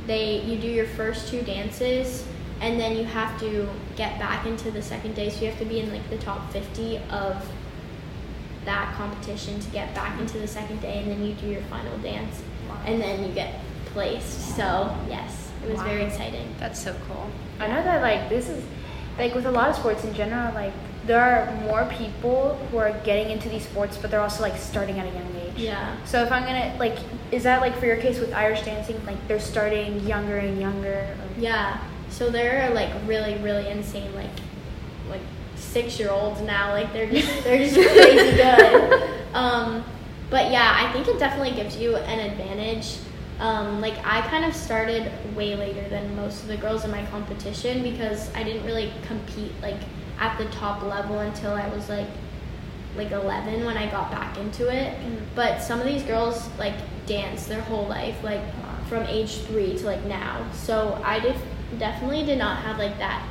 they 0.07 0.41
you 0.41 0.57
do 0.57 0.67
your 0.67 0.85
first 0.85 1.29
two 1.29 1.41
dances, 1.41 2.25
and 2.61 2.79
then 2.79 2.97
you 2.97 3.05
have 3.05 3.39
to 3.39 3.67
get 3.95 4.19
back 4.19 4.45
into 4.45 4.71
the 4.71 4.81
second 4.81 5.15
day. 5.15 5.29
So 5.29 5.41
you 5.41 5.49
have 5.49 5.59
to 5.59 5.65
be 5.65 5.79
in 5.79 5.91
like 5.91 6.07
the 6.09 6.17
top 6.17 6.51
50 6.51 6.97
of 7.09 7.35
that 8.65 8.93
competition 8.95 9.59
to 9.59 9.69
get 9.69 9.93
back 9.95 10.19
into 10.19 10.37
the 10.39 10.47
second 10.47 10.81
day, 10.81 11.01
and 11.01 11.11
then 11.11 11.23
you 11.23 11.33
do 11.33 11.47
your 11.47 11.61
final 11.63 11.97
dance, 11.99 12.41
and 12.85 13.01
then 13.01 13.23
you 13.25 13.33
get 13.33 13.59
placed. 13.87 14.55
So 14.55 14.95
yes, 15.09 15.51
it 15.63 15.71
was 15.71 15.81
very 15.81 16.03
exciting. 16.03 16.47
That's 16.59 16.79
so 16.79 16.95
cool. 17.07 17.29
I 17.59 17.67
know 17.67 17.83
that 17.83 18.01
like 18.01 18.29
this 18.29 18.49
is 18.49 18.63
like 19.17 19.33
with 19.33 19.45
a 19.45 19.51
lot 19.51 19.69
of 19.69 19.75
sports 19.75 20.03
in 20.03 20.13
general, 20.13 20.53
like 20.53 20.73
there 21.05 21.21
are 21.21 21.53
more 21.61 21.85
people 21.97 22.55
who 22.71 22.77
are 22.77 22.91
getting 23.03 23.29
into 23.29 23.47
these 23.47 23.63
sports, 23.63 23.97
but 23.97 24.09
they're 24.09 24.21
also 24.21 24.41
like 24.41 24.57
starting 24.57 24.99
at 24.99 25.05
a 25.05 25.11
young 25.11 25.35
age. 25.35 25.53
Yeah. 25.55 25.95
So 26.05 26.23
if 26.23 26.31
I'm 26.31 26.43
gonna 26.43 26.75
like, 26.79 26.97
is 27.31 27.43
that 27.43 27.61
like 27.61 27.77
for 27.77 27.85
your 27.85 27.97
case 27.97 28.19
with 28.19 28.33
Irish 28.33 28.63
dancing? 28.63 29.03
Like 29.05 29.27
they're 29.27 29.39
starting 29.39 29.99
younger 30.01 30.37
and 30.37 30.59
younger. 30.59 30.93
Or, 30.93 31.39
Yeah. 31.39 31.79
So 32.09 32.29
they're 32.29 32.73
like 32.73 32.89
really, 33.05 33.35
really 33.37 33.67
insane 33.69 34.13
like 34.15 34.29
like 35.09 35.21
six 35.55 35.99
year 35.99 36.09
olds 36.09 36.41
now. 36.41 36.71
Like 36.71 36.91
they're 36.93 37.09
just 37.09 37.43
they're 37.43 37.67
just 37.67 37.75
crazy 37.75 38.37
good. 38.37 39.11
Um, 39.35 39.83
but 40.29 40.49
yeah, 40.49 40.77
I 40.79 40.89
think 40.93 41.09
it 41.09 41.19
definitely 41.19 41.51
gives 41.61 41.75
you 41.75 41.97
an 41.97 42.31
advantage. 42.31 42.95
Um, 43.39 43.81
like 43.81 43.95
I 44.05 44.21
kind 44.29 44.45
of 44.45 44.55
started 44.55 45.11
way 45.35 45.57
later 45.57 45.89
than 45.89 46.15
most 46.15 46.41
of 46.43 46.47
the 46.47 46.55
girls 46.55 46.85
in 46.85 46.91
my 46.91 47.05
competition 47.07 47.83
because 47.83 48.33
I 48.33 48.43
didn't 48.43 48.65
really 48.65 48.93
compete 49.07 49.51
like 49.61 49.81
at 50.17 50.37
the 50.37 50.45
top 50.45 50.83
level 50.83 51.19
until 51.19 51.51
I 51.51 51.67
was 51.67 51.89
like 51.89 52.07
like 52.95 53.11
11 53.11 53.65
when 53.65 53.75
I 53.75 53.91
got 53.91 54.09
back 54.09 54.37
into 54.37 54.69
it. 54.73 54.97
But 55.35 55.61
some 55.61 55.81
of 55.81 55.85
these 55.85 56.03
girls 56.03 56.49
like 56.57 56.75
dance 57.05 57.45
their 57.45 57.61
whole 57.61 57.87
life, 57.87 58.23
like 58.23 58.41
from 58.87 59.03
age 59.03 59.39
three 59.41 59.77
to 59.77 59.85
like 59.85 60.03
now. 60.05 60.47
So 60.53 61.01
I 61.03 61.19
def- 61.19 61.43
definitely 61.77 62.25
did 62.25 62.37
not 62.37 62.59
have 62.59 62.77
like 62.77 62.97
that 62.99 63.27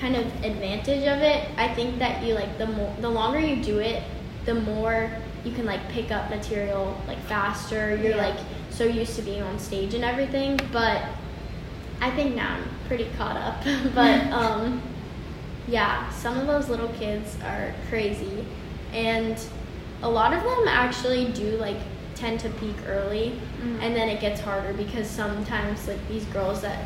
kind 0.00 0.16
of 0.16 0.24
advantage 0.44 1.06
of 1.06 1.20
it. 1.20 1.48
I 1.56 1.68
think 1.74 1.98
that 1.98 2.22
you 2.24 2.34
like 2.34 2.56
the 2.58 2.66
more 2.66 2.94
the 3.00 3.08
longer 3.08 3.38
you 3.38 3.62
do 3.62 3.78
it, 3.78 4.02
the 4.46 4.54
more 4.54 5.10
you 5.44 5.52
can 5.52 5.66
like 5.66 5.86
pick 5.90 6.10
up 6.10 6.30
material 6.30 6.96
like 7.06 7.18
faster. 7.24 7.96
You're 7.96 8.16
Yeah. 8.16 8.28
like 8.28 8.38
so 8.70 8.84
used 8.84 9.16
to 9.16 9.22
being 9.22 9.42
on 9.42 9.58
stage 9.58 9.94
and 9.94 10.04
everything, 10.04 10.58
but 10.72 11.02
I 12.00 12.10
think 12.10 12.34
now 12.34 12.54
I'm 12.56 12.64
pretty 12.88 13.08
caught 13.18 13.36
up. 13.36 13.62
but 13.94 14.20
um 14.32 14.80
yeah, 15.68 16.08
some 16.10 16.38
of 16.38 16.46
those 16.46 16.68
little 16.68 16.88
kids 16.88 17.36
are 17.44 17.72
crazy. 17.88 18.44
And 18.92 19.38
a 20.02 20.08
lot 20.08 20.32
of 20.32 20.42
them 20.42 20.66
actually 20.66 21.26
do 21.32 21.50
like 21.58 21.76
tend 22.14 22.40
to 22.40 22.48
peak 22.50 22.76
early 22.88 23.38
Mm. 23.62 23.78
and 23.82 23.94
then 23.94 24.08
it 24.08 24.20
gets 24.20 24.40
harder 24.40 24.72
because 24.72 25.06
sometimes 25.06 25.86
like 25.86 26.00
these 26.08 26.24
girls 26.26 26.62
that 26.62 26.78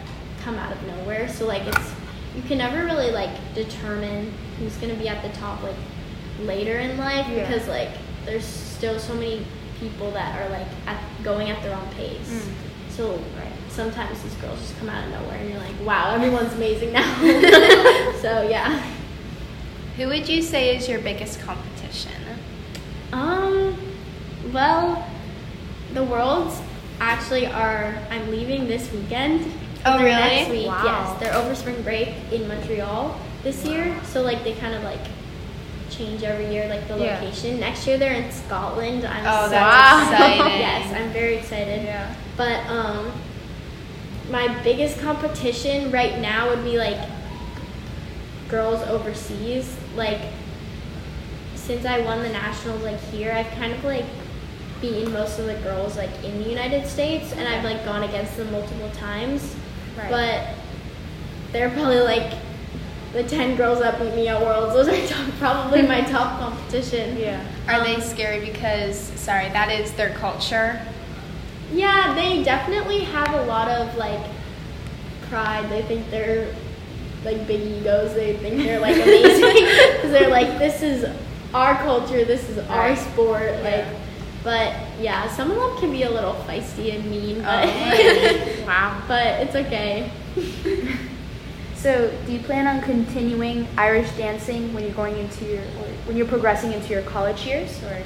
come 0.44 0.57
out 0.57 0.72
of 0.72 0.83
nowhere 0.88 1.29
so 1.29 1.46
like 1.46 1.62
it's 1.66 1.92
you 2.35 2.42
can 2.42 2.59
never 2.59 2.85
really 2.85 3.11
like 3.11 3.31
determine 3.55 4.33
who's 4.59 4.77
going 4.77 4.92
to 4.92 4.99
be 4.99 5.09
at 5.09 5.23
the 5.23 5.29
top 5.38 5.62
like 5.62 5.77
later 6.40 6.79
in 6.79 6.99
life 6.99 7.27
Yeah. 7.29 7.47
because 7.49 7.68
like 7.68 7.90
there's 8.25 8.44
still 8.44 8.99
so 8.99 9.14
many 9.14 9.44
people 9.79 10.11
that 10.12 10.40
are 10.40 10.49
like 10.51 10.66
at, 10.87 11.01
going 11.23 11.51
at 11.51 11.62
their 11.62 11.75
own 11.77 11.88
pace 11.94 12.18
Mm. 12.47 12.53
so 12.90 13.20
sometimes 13.68 14.23
these 14.23 14.35
girls 14.35 14.59
just 14.61 14.77
come 14.79 14.88
out 14.88 15.05
of 15.05 15.11
nowhere 15.11 15.38
and 15.38 15.51
you're 15.51 15.59
like 15.59 15.75
wow 15.85 16.14
everyone's 16.14 16.53
amazing 16.55 16.92
now 16.92 17.03
so 18.23 18.42
yeah 18.49 18.83
Who 19.97 20.09
would 20.09 20.29
you 20.29 20.42
say 20.42 20.77
is 20.77 20.88
your 20.88 20.99
biggest 21.01 21.40
competition? 21.40 22.11
Um, 23.12 23.77
well, 24.53 25.09
the 25.92 26.03
worlds 26.03 26.61
actually 26.99 27.47
are. 27.47 27.94
I'm 28.11 28.29
leaving 28.29 28.66
this 28.66 28.90
weekend. 28.92 29.47
Oh, 29.87 29.99
really? 29.99 30.11
Next 30.11 30.51
week, 30.51 30.66
Wow. 30.66 30.83
yes. 30.85 31.20
They're 31.20 31.35
over 31.35 31.55
spring 31.55 31.81
break 31.83 32.09
in 32.33 32.49
Montreal 32.49 33.18
this 33.42 33.64
year. 33.64 33.94
So 34.05 34.23
like 34.23 34.42
they 34.44 34.55
kind 34.55 34.75
of 34.75 34.83
like 34.83 35.01
change 35.90 36.23
every 36.23 36.51
year, 36.53 36.68
like 36.68 36.88
the 36.88 36.97
Yeah. 36.99 37.18
location. 37.20 37.61
Next 37.61 37.87
year 37.87 37.99
they're 37.99 38.14
in 38.14 38.31
Scotland. 38.33 39.05
I'm 39.05 39.25
Oh, 39.27 39.44
so 39.44 39.51
that's 39.51 40.11
excited. 40.11 40.35
exciting. 40.37 40.59
yes, 40.61 40.92
I'm 40.97 41.11
very 41.12 41.37
excited. 41.37 41.85
Yeah. 41.85 42.14
But 42.37 42.66
um, 42.68 43.12
my 44.31 44.49
biggest 44.62 44.99
competition 45.01 45.90
right 45.90 46.18
now 46.18 46.49
would 46.49 46.64
be 46.64 46.79
like 46.79 46.99
girls 48.49 48.81
overseas. 48.88 49.77
Like 49.97 50.20
since 51.55 51.85
I 51.85 52.01
won 52.01 52.23
the 52.23 52.31
nationals 52.31 52.83
like 52.83 53.01
here, 53.11 53.33
I've 53.33 53.51
kind 53.59 53.73
of 53.73 53.85
like 53.85 54.05
beaten 54.81 55.12
most 55.12 55.38
of 55.38 55.47
the 55.47 55.55
girls 55.57 55.97
like 55.97 56.11
in 56.25 56.42
the 56.42 56.49
United 56.49 56.87
States, 56.87 57.33
and 57.33 57.47
I've 57.47 57.64
like 57.64 57.85
gone 57.85 58.03
against 58.03 58.37
them 58.37 58.51
multiple 58.51 58.90
times. 58.94 59.55
Right. 59.96 60.11
But 60.11 61.52
they're 61.52 61.70
probably 61.70 62.00
like 62.00 62.33
the 63.12 63.22
ten 63.22 63.57
girls 63.57 63.78
that 63.78 63.98
beat 64.00 64.14
me 64.14 64.28
at 64.28 64.40
Worlds. 64.40 64.74
Those 64.74 64.88
are 64.88 65.07
top, 65.14 65.30
probably 65.38 65.83
my 65.83 66.00
top 66.11 66.38
competition. 66.40 67.16
Yeah. 67.16 67.44
Are 67.68 67.74
Um, 67.80 67.85
they 67.85 68.00
scary 68.00 68.40
because, 68.44 68.98
sorry, 68.98 69.48
that 69.50 69.70
is 69.70 69.92
their 69.92 70.11
culture? 70.11 70.80
Yeah, 71.72 72.14
they 72.14 72.42
definitely 72.42 73.00
have 73.00 73.33
a 73.35 73.42
lot 73.44 73.68
of 73.68 73.96
like 73.96 74.20
pride. 75.28 75.68
They 75.70 75.83
think 75.83 76.11
they're 76.11 76.52
like 77.24 77.46
big 77.46 77.61
egos. 77.61 78.14
They 78.14 78.37
think 78.37 78.57
they're 78.59 78.80
like 78.80 78.96
amazing 79.02 79.64
because 79.64 80.11
they're 80.11 80.28
like, 80.30 80.59
this 80.59 80.83
is 80.83 81.07
our 81.54 81.74
culture. 81.76 82.24
This 82.24 82.48
is 82.50 82.59
our 82.68 82.88
Right. 82.90 82.98
sport. 82.98 83.52
Like, 83.62 83.87
Yeah. 83.87 83.98
But 84.44 84.72
yeah, 85.00 85.26
some 85.28 85.50
of 85.50 85.57
them 85.57 85.76
can 85.78 85.90
be 85.90 86.02
a 86.04 86.11
little 86.11 86.35
feisty 86.46 86.94
and 86.94 87.11
mean, 87.11 87.38
oh, 87.38 87.42
but 87.42 87.64
Oh. 87.66 88.64
Wow. 88.66 89.02
but 89.09 89.26
it's 89.42 89.57
okay. 89.57 90.11
So, 91.76 92.11
do 92.24 92.33
you 92.33 92.38
plan 92.38 92.66
on 92.66 92.80
continuing 92.80 93.68
Irish 93.76 94.11
dancing 94.12 94.72
when 94.72 94.85
you're 94.85 94.94
going 94.94 95.18
into 95.18 95.44
your, 95.44 95.61
or 95.61 95.87
when 96.07 96.16
you're 96.16 96.26
progressing 96.26 96.72
into 96.72 96.88
your 96.94 97.02
college 97.02 97.44
years, 97.44 97.83
or? 97.85 97.98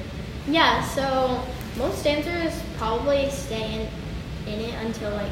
Yeah, 0.49 0.83
so 0.83 1.41
most 1.77 2.03
dancers 2.03 2.61
probably 2.77 3.29
stay 3.29 3.87
in, 4.45 4.53
in 4.53 4.59
it 4.59 4.73
until 4.83 5.11
like 5.11 5.31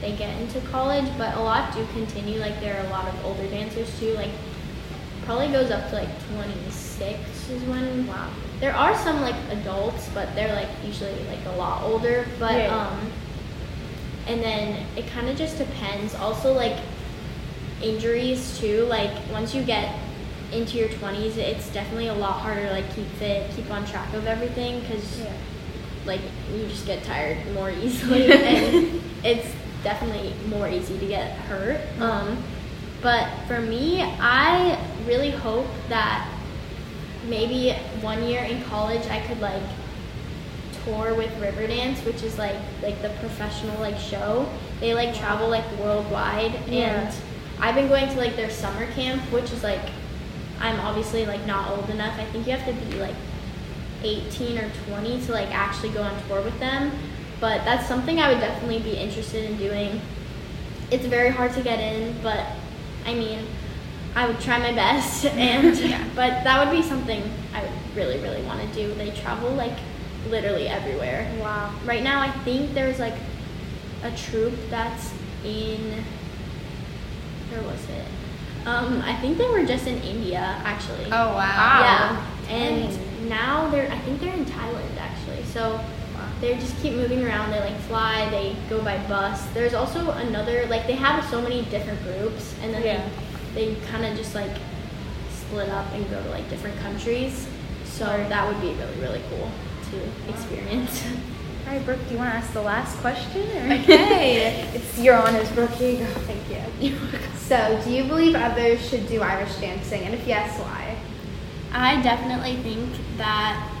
they 0.00 0.16
get 0.16 0.36
into 0.40 0.60
college, 0.62 1.06
but 1.16 1.36
a 1.36 1.40
lot 1.40 1.72
do 1.76 1.86
continue. 1.92 2.40
Like 2.40 2.58
there 2.60 2.76
are 2.76 2.86
a 2.86 2.90
lot 2.90 3.06
of 3.06 3.24
older 3.24 3.46
dancers 3.46 3.88
too. 4.00 4.14
Like 4.14 4.30
probably 5.24 5.48
goes 5.52 5.70
up 5.70 5.88
to 5.90 5.94
like 5.94 6.08
26 6.34 7.50
is 7.50 7.62
when. 7.68 8.08
Wow. 8.08 8.30
There 8.60 8.74
are 8.74 8.96
some 8.96 9.20
like 9.20 9.36
adults, 9.50 10.08
but 10.14 10.34
they're 10.34 10.54
like 10.54 10.68
usually 10.84 11.12
like 11.28 11.44
a 11.46 11.56
lot 11.56 11.82
older. 11.82 12.26
But 12.38 12.66
um, 12.70 12.98
and 14.26 14.42
then 14.42 14.86
it 14.96 15.06
kind 15.08 15.28
of 15.28 15.36
just 15.36 15.58
depends. 15.58 16.14
Also 16.14 16.52
like 16.52 16.76
injuries 17.82 18.58
too. 18.58 18.84
Like 18.86 19.10
once 19.32 19.54
you 19.54 19.62
get 19.62 19.94
into 20.52 20.78
your 20.78 20.88
20s, 20.88 21.36
it's 21.36 21.68
definitely 21.70 22.08
a 22.08 22.14
lot 22.14 22.40
harder 22.40 22.70
like 22.70 22.88
keep 22.94 23.06
fit, 23.18 23.50
keep 23.54 23.70
on 23.70 23.84
track 23.86 24.12
of 24.14 24.26
everything 24.26 24.80
because 24.80 25.20
Yeah. 25.20 25.32
like 26.06 26.20
you 26.54 26.66
just 26.68 26.86
get 26.86 27.02
tired 27.04 27.38
more 27.52 27.70
easily 27.82 28.32
and 28.32 29.02
it's 29.24 29.48
definitely 29.82 30.32
more 30.48 30.68
easy 30.68 30.98
to 30.98 31.06
get 31.06 31.36
hurt. 31.40 31.80
Um, 32.00 32.42
but 33.02 33.28
for 33.46 33.60
me, 33.60 34.02
I 34.02 34.80
really 35.06 35.30
hope 35.30 35.66
that 35.88 36.26
maybe 37.28 37.72
one 38.00 38.22
year 38.24 38.42
in 38.42 38.62
college 38.64 39.06
I 39.08 39.20
could 39.26 39.40
like 39.40 39.62
tour 40.84 41.14
with 41.14 41.30
Riverdance, 41.40 42.04
which 42.04 42.22
is 42.22 42.38
like 42.38 42.56
like 42.82 43.00
the 43.02 43.10
professional 43.20 43.78
like 43.80 43.98
show. 43.98 44.48
They 44.80 44.94
like 44.94 45.14
travel 45.14 45.48
like 45.48 45.64
worldwide 45.78 46.52
Yeah. 46.68 47.02
and 47.06 47.14
I've 47.58 47.74
been 47.74 47.88
going 47.88 48.08
to 48.08 48.16
like 48.16 48.36
their 48.36 48.50
summer 48.50 48.86
camp, 48.92 49.22
which 49.32 49.50
is 49.52 49.62
like 49.62 49.80
I'm 50.60 50.78
obviously 50.80 51.26
like 51.26 51.44
not 51.46 51.70
old 51.70 51.90
enough. 51.90 52.18
I 52.18 52.24
think 52.26 52.46
you 52.46 52.52
have 52.56 52.66
to 52.66 52.72
be 52.86 52.96
like 52.98 53.14
18 54.02 54.58
or 54.58 54.70
20 54.88 55.26
to 55.26 55.32
like 55.32 55.52
actually 55.54 55.90
go 55.90 56.02
on 56.02 56.14
tour 56.28 56.42
with 56.42 56.58
them. 56.60 56.92
But 57.40 57.64
that's 57.64 57.86
something 57.86 58.18
I 58.18 58.32
would 58.32 58.40
definitely 58.40 58.78
be 58.78 58.96
interested 58.96 59.44
in 59.44 59.58
doing. 59.58 60.00
It's 60.90 61.04
very 61.04 61.30
hard 61.30 61.52
to 61.54 61.62
get 61.62 61.78
in, 61.80 62.14
but 62.22 62.46
I 63.04 63.12
mean, 63.14 63.40
I 64.16 64.26
would 64.26 64.40
try 64.40 64.58
my 64.58 64.72
best 64.72 65.24
and 65.48 65.76
Yeah. 65.78 66.02
but 66.16 66.42
that 66.44 66.58
would 66.66 66.74
be 66.76 66.82
something 66.82 67.22
I 67.54 67.62
would 67.62 67.70
really 67.96 68.18
really 68.18 68.42
want 68.42 68.60
to 68.60 68.74
do. 68.74 68.92
They 68.94 69.10
travel 69.10 69.50
like 69.50 69.78
literally 70.28 70.66
everywhere. 70.68 71.30
Wow. 71.40 71.72
Right 71.84 72.02
now 72.02 72.20
I 72.20 72.30
think 72.44 72.74
there's 72.74 72.98
like 72.98 73.14
a 74.02 74.10
troop 74.16 74.54
that's 74.70 75.12
in 75.44 76.02
where 77.50 77.62
was 77.62 77.88
it? 77.90 78.04
Um, 78.66 79.00
I 79.02 79.14
think 79.16 79.38
they 79.38 79.46
were 79.48 79.64
just 79.64 79.86
in 79.86 80.02
India 80.02 80.40
actually. 80.64 81.04
Oh, 81.06 81.28
wow. 81.36 81.80
Yeah, 81.80 82.26
and 82.48 82.90
Dang. 82.90 83.28
now 83.28 83.68
they're 83.70 83.90
I 83.92 83.98
think 84.00 84.20
they're 84.20 84.34
in 84.34 84.44
Thailand 84.46 84.96
actually. 84.98 85.44
So 85.44 85.78
they 86.40 86.54
just 86.58 86.76
keep 86.82 86.92
moving 86.94 87.24
around. 87.24 87.50
They 87.50 87.60
like 87.60 87.78
fly. 87.82 88.28
They 88.30 88.56
go 88.68 88.82
by 88.82 88.98
bus. 89.06 89.46
There's 89.54 89.72
also 89.74 90.10
another 90.10 90.66
like 90.66 90.86
they 90.86 90.94
have 90.96 91.24
so 91.30 91.40
many 91.40 91.62
different 91.66 92.02
groups, 92.02 92.54
and 92.62 92.74
then 92.74 92.82
Yeah. 92.82 92.96
they 92.98 93.10
they 93.56 93.74
kind 93.90 94.04
of 94.04 94.16
just 94.16 94.36
like 94.36 94.56
split 95.30 95.68
up 95.70 95.90
and 95.92 96.08
go 96.08 96.22
to 96.22 96.28
like 96.28 96.48
different 96.48 96.78
countries. 96.78 97.48
So 97.84 98.04
that 98.04 98.46
would 98.46 98.60
be 98.60 98.74
really 98.74 99.00
really 99.00 99.22
cool 99.30 99.50
to 99.90 100.30
experience. 100.30 101.04
All 101.66 101.72
right, 101.72 101.84
Brooke, 101.84 101.98
do 102.06 102.14
you 102.14 102.18
want 102.18 102.30
to 102.30 102.38
ask 102.38 102.52
the 102.52 102.62
last 102.62 102.96
question? 102.98 103.42
Or? 103.42 103.74
Okay. 103.80 104.68
it's 104.74 104.98
your 105.00 105.16
honors, 105.16 105.50
Brooke. 105.50 105.70
Here 105.70 105.90
you 105.92 105.98
go. 105.98 106.12
Thank 106.20 106.48
you. 106.80 106.96
So, 107.46 107.80
do 107.84 107.92
you 107.92 108.02
believe 108.02 108.34
others 108.34 108.88
should 108.88 109.06
do 109.06 109.22
Irish 109.22 109.54
dancing? 109.58 110.02
And 110.02 110.12
if 110.12 110.26
yes, 110.26 110.58
why? 110.58 110.96
I 111.72 112.02
definitely 112.02 112.56
think 112.56 112.90
that 113.18 113.72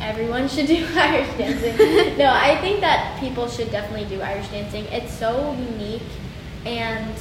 everyone 0.00 0.48
should 0.48 0.66
do 0.66 0.84
Irish 0.96 1.28
dancing. 1.38 2.18
no, 2.18 2.26
I 2.32 2.58
think 2.60 2.80
that 2.80 3.20
people 3.20 3.46
should 3.46 3.70
definitely 3.70 4.08
do 4.08 4.20
Irish 4.20 4.48
dancing. 4.48 4.86
It's 4.86 5.16
so 5.16 5.52
unique 5.52 6.02
and 6.66 7.14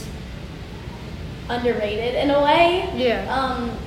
underrated 1.50 2.16
in 2.16 2.32
a 2.32 2.42
way. 2.44 2.92
Yeah. 2.96 3.34
Um, 3.34 3.78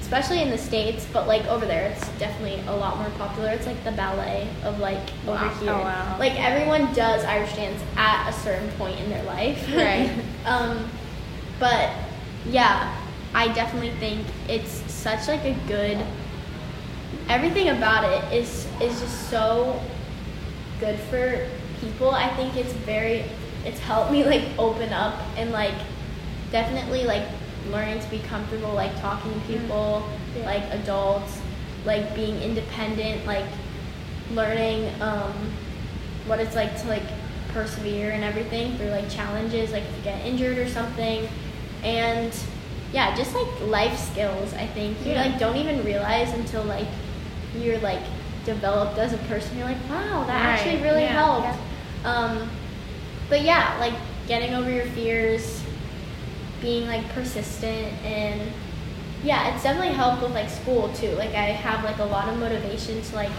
especially 0.00 0.40
in 0.40 0.50
the 0.50 0.58
states, 0.58 1.04
but 1.12 1.26
like 1.26 1.44
over 1.46 1.66
there, 1.66 1.90
it's 1.90 2.08
definitely 2.18 2.62
a 2.68 2.76
lot 2.76 2.96
more 2.96 3.10
popular. 3.18 3.50
It's 3.50 3.66
like 3.66 3.82
the 3.82 3.90
ballet 3.90 4.48
of 4.62 4.78
like 4.78 5.00
over 5.26 5.48
here. 5.60 5.72
Oh, 5.72 5.80
wow. 5.80 6.16
Like 6.18 6.38
everyone 6.38 6.92
does 6.94 7.24
Irish 7.24 7.54
dance 7.56 7.82
at 7.96 8.28
a 8.28 8.32
certain 8.32 8.70
point 8.78 9.00
in 9.00 9.10
their 9.10 9.24
life. 9.24 9.68
Right. 9.76 10.10
um, 10.46 10.88
but 11.58 11.90
yeah, 12.48 12.96
I 13.34 13.52
definitely 13.52 13.90
think 13.98 14.24
it's 14.48 14.70
such 14.92 15.26
like 15.26 15.44
a 15.44 15.56
good. 15.66 15.98
Everything 17.28 17.70
about 17.70 18.04
it 18.04 18.32
is 18.32 18.68
is 18.80 19.00
just 19.00 19.28
so 19.28 19.80
good 20.78 20.98
for 21.00 21.48
people. 21.80 22.10
I 22.10 22.28
think 22.36 22.56
it's 22.56 22.72
very 22.72 23.24
it's 23.64 23.80
helped 23.80 24.12
me 24.12 24.24
like 24.24 24.44
open 24.56 24.92
up 24.92 25.20
and 25.36 25.50
like 25.50 25.74
definitely 26.52 27.04
like 27.04 27.24
learning 27.70 27.98
to 28.00 28.08
be 28.10 28.18
comfortable 28.20 28.72
like 28.72 28.98
talking 29.00 29.32
to 29.32 29.40
people, 29.46 30.08
Yeah. 30.38 30.46
like 30.46 30.62
adults, 30.70 31.40
like 31.84 32.14
being 32.14 32.40
independent, 32.42 33.26
like 33.26 33.46
learning 34.32 34.90
um, 35.00 35.32
what 36.26 36.40
it's 36.40 36.54
like 36.54 36.80
to 36.82 36.88
like 36.88 37.02
persevere 37.52 38.10
and 38.10 38.22
everything 38.24 38.76
through 38.76 38.88
like 38.90 39.08
challenges, 39.10 39.72
like 39.72 39.82
if 39.84 39.96
you 39.96 40.02
get 40.04 40.24
injured 40.26 40.58
or 40.58 40.68
something, 40.68 41.28
and 41.82 42.32
yeah, 42.92 43.14
just 43.16 43.34
like 43.34 43.60
life 43.68 43.98
skills. 43.98 44.54
I 44.54 44.66
think 44.66 44.96
you 45.04 45.12
Yeah. 45.12 45.22
like 45.22 45.38
don't 45.38 45.56
even 45.56 45.84
realize 45.84 46.32
until 46.32 46.62
like 46.64 46.86
you're 47.58 47.78
like 47.78 48.02
developed 48.44 48.98
as 48.98 49.12
a 49.12 49.18
person. 49.28 49.56
You're 49.58 49.66
like, 49.66 49.88
wow, 49.88 50.24
that 50.26 50.44
Right. 50.44 50.58
actually 50.58 50.82
really 50.82 51.02
Yeah. 51.02 51.12
helped. 51.12 51.58
Um, 52.04 52.48
but 53.28 53.42
yeah, 53.42 53.76
like 53.80 53.94
getting 54.28 54.54
over 54.54 54.70
your 54.70 54.84
fears, 54.86 55.62
being 56.66 56.84
like 56.88 57.08
persistent, 57.10 57.92
and 58.02 58.40
yeah, 59.22 59.54
it's 59.54 59.62
definitely 59.62 59.94
helped 59.94 60.20
with 60.20 60.32
like 60.32 60.50
school 60.50 60.92
too. 60.94 61.10
Like 61.12 61.30
I 61.30 61.44
have 61.66 61.84
like 61.84 61.98
a 61.98 62.04
lot 62.04 62.28
of 62.28 62.36
motivation 62.40 63.00
to 63.00 63.14
like 63.14 63.30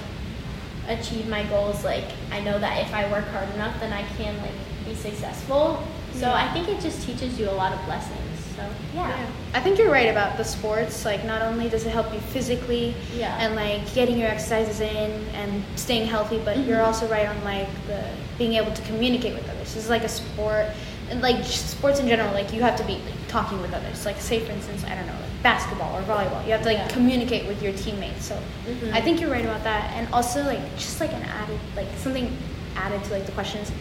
achieve 0.88 1.28
my 1.28 1.44
goals. 1.44 1.84
Like 1.84 2.06
I 2.32 2.40
know 2.40 2.58
that 2.58 2.82
if 2.88 2.94
I 2.94 3.12
work 3.12 3.26
hard 3.28 3.50
enough, 3.56 3.78
then 3.82 3.92
I 3.92 4.04
can 4.18 4.36
like 4.42 4.56
be 4.86 4.96
successful. 4.96 5.84
So 6.14 6.32
I 6.32 6.48
think 6.54 6.70
it 6.70 6.80
just 6.80 7.06
teaches 7.06 7.38
you 7.38 7.50
a 7.50 7.52
lot 7.52 7.74
of 7.74 7.86
lessons. 7.88 8.16
So 8.56 8.64
yeah. 8.96 9.30
I 9.54 9.60
think 9.60 9.78
you're 9.78 9.92
right 9.92 10.08
about 10.10 10.38
the 10.38 10.44
sports. 10.44 11.06
Like, 11.06 11.24
not 11.26 11.42
only 11.44 11.70
does 11.70 11.86
it 11.86 11.92
help 11.92 12.12
you 12.14 12.20
physically 12.20 12.96
Yeah. 13.16 13.38
and 13.40 13.56
like 13.56 13.94
getting 13.94 14.18
your 14.18 14.30
exercises 14.30 14.80
in 14.80 15.12
and 15.36 15.64
staying 15.76 16.08
healthy, 16.08 16.40
but 16.44 16.58
you're 16.66 16.80
Mhm. 16.80 16.88
also 16.88 17.08
right 17.08 17.28
on 17.28 17.44
like 17.44 17.68
the 17.88 18.02
being 18.38 18.54
able 18.54 18.72
to 18.72 18.82
communicate 18.84 19.34
with 19.36 19.44
others. 19.50 19.74
This 19.76 19.84
is 19.84 19.90
like 19.90 20.04
a 20.06 20.10
sport, 20.10 20.68
and 21.12 21.22
like 21.22 21.44
sports 21.46 22.00
in 22.00 22.08
general. 22.08 22.34
Like, 22.34 22.52
you 22.54 22.62
have 22.64 22.76
to 22.78 22.84
be 22.84 22.94
like, 22.94 23.17
talking 23.28 23.62
with 23.62 23.74
others. 23.74 24.06
Like, 24.06 24.20
say 24.20 24.40
for 24.40 24.52
instance, 24.52 24.84
I 24.86 24.96
don't 24.96 25.06
know, 25.08 25.14
like 25.14 25.44
basketball 25.44 25.98
or 25.98 26.02
volleyball. 26.04 26.44
You 26.46 26.52
have 26.52 26.62
to 26.62 26.68
like 26.68 26.78
Yeah. 26.78 26.88
communicate 26.88 27.48
with 27.48 27.62
your 27.62 27.74
teammates. 27.74 28.26
So, 28.26 28.38
Mhm. 28.68 28.94
I 28.94 29.02
think 29.02 29.20
you're 29.22 29.30
right 29.32 29.44
about 29.46 29.64
that. 29.64 29.92
And 29.96 30.08
also 30.14 30.44
like 30.44 30.62
just 30.78 31.00
like 31.00 31.12
an 31.14 31.24
added 31.24 31.60
like 31.76 31.88
something 32.02 32.36
added 32.76 33.04
to 33.06 33.12
like 33.14 33.26
the 33.26 33.32
questions. 33.34 33.72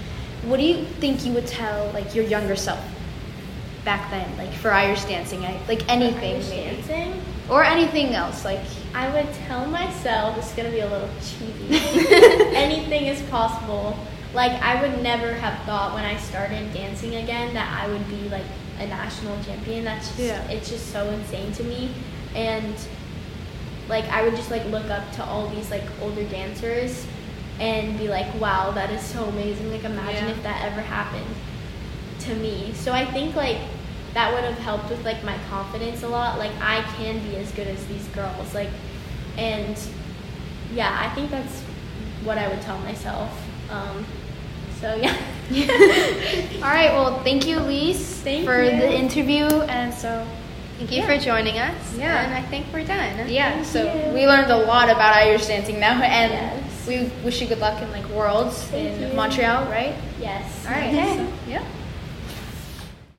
What 0.44 0.58
do 0.58 0.64
you 0.64 0.84
think 1.00 1.24
you 1.24 1.32
would 1.32 1.46
tell 1.46 1.90
like 1.94 2.14
your 2.14 2.24
younger 2.24 2.56
self 2.56 2.80
back 3.84 4.10
then, 4.10 4.26
like 4.36 4.52
for 4.52 4.72
Irish 4.72 5.04
dancing, 5.04 5.44
I, 5.44 5.56
like 5.68 5.82
anything 5.88 6.40
dancing. 6.40 7.22
or 7.48 7.62
anything 7.62 8.14
else, 8.14 8.44
like 8.44 8.60
I 8.94 9.08
would 9.12 9.32
tell 9.46 9.64
myself, 9.66 10.36
it's 10.38 10.52
gonna 10.54 10.70
be 10.70 10.80
a 10.80 10.88
little 10.88 11.08
cheesy, 11.20 11.78
anything 12.56 13.06
is 13.06 13.22
possible. 13.30 13.96
Like, 14.34 14.52
I 14.62 14.80
would 14.82 15.02
never 15.02 15.32
have 15.32 15.62
thought 15.64 15.94
when 15.94 16.04
I 16.04 16.16
started 16.18 16.74
dancing 16.74 17.14
again 17.14 17.54
that 17.54 17.68
I 17.82 17.86
would 17.88 18.06
be 18.08 18.28
like 18.28 18.44
a 18.80 18.86
national 18.86 19.42
champion. 19.44 19.84
That's 19.84 20.08
just, 20.08 20.18
Yeah. 20.20 20.42
it's 20.48 20.68
just 20.68 20.92
so 20.92 21.08
insane 21.10 21.52
to 21.52 21.64
me. 21.64 21.90
And 22.34 22.74
like, 23.88 24.04
I 24.08 24.22
would 24.22 24.36
just 24.36 24.50
like 24.50 24.64
look 24.66 24.90
up 24.90 25.10
to 25.12 25.24
all 25.24 25.48
these 25.48 25.70
like 25.70 25.84
older 26.02 26.24
dancers 26.24 27.06
and 27.60 27.96
be 27.98 28.08
like, 28.08 28.26
wow, 28.40 28.70
that 28.72 28.90
is 28.90 29.00
so 29.02 29.24
amazing. 29.24 29.70
Like, 29.72 29.84
imagine 29.84 30.26
Yeah. 30.26 30.34
if 30.34 30.42
that 30.42 30.64
ever 30.70 30.80
happened 30.80 31.34
to 32.20 32.34
me. 32.34 32.72
So 32.74 32.92
I 32.92 33.04
think 33.06 33.34
like 33.36 33.58
that 34.14 34.32
would 34.32 34.44
have 34.44 34.58
helped 34.58 34.88
with 34.90 35.04
like 35.04 35.22
my 35.24 35.36
confidence 35.48 36.02
a 36.02 36.08
lot. 36.08 36.38
Like 36.38 36.52
I 36.60 36.82
can 36.96 37.18
be 37.28 37.36
as 37.36 37.50
good 37.52 37.68
as 37.68 37.86
these 37.86 38.06
girls. 38.08 38.54
Like 38.54 38.70
and 39.38 39.78
yeah, 40.74 40.96
I 41.00 41.14
think 41.14 41.30
that's 41.30 41.60
what 42.24 42.38
I 42.38 42.48
would 42.48 42.60
tell 42.62 42.78
myself. 42.78 43.30
Um, 43.70 44.04
so 44.80 44.94
yeah. 45.02 45.16
All 46.62 46.70
right, 46.70 46.90
well, 46.92 47.22
thank 47.22 47.46
you, 47.46 47.56
Elyse, 47.58 48.22
Thank 48.22 48.44
for 48.44 48.62
you. 48.62 48.70
the 48.70 48.92
interview, 48.92 49.44
and 49.46 49.92
so 49.94 50.26
Thank 50.78 50.92
you 50.92 50.98
Yeah. 50.98 51.06
for 51.06 51.16
joining 51.24 51.56
us. 51.58 51.96
Yeah. 51.96 52.22
And 52.24 52.34
I 52.34 52.42
think 52.42 52.66
we're 52.70 52.84
done. 52.84 53.28
yeah, 53.30 53.52
Thank 53.54 53.64
so 53.66 53.84
you. 53.84 54.12
we 54.12 54.26
learned 54.26 54.50
a 54.50 54.56
lot 54.58 54.90
about 54.90 55.14
Irish 55.16 55.46
dancing 55.46 55.80
now, 55.80 56.02
and 56.02 56.32
Yes. 56.32 56.86
we 56.86 57.10
wish 57.24 57.40
you 57.40 57.46
good 57.46 57.60
luck 57.60 57.80
in 57.80 57.90
like 57.92 58.06
Worlds 58.10 58.62
Thank 58.64 59.00
in 59.00 59.08
you. 59.10 59.14
Montreal, 59.16 59.64
right? 59.70 59.94
yes. 60.20 60.44
All 60.66 60.72
right, 60.72 60.88
Okay. 60.92 61.16
so, 61.16 61.26
yeah. 61.48 61.62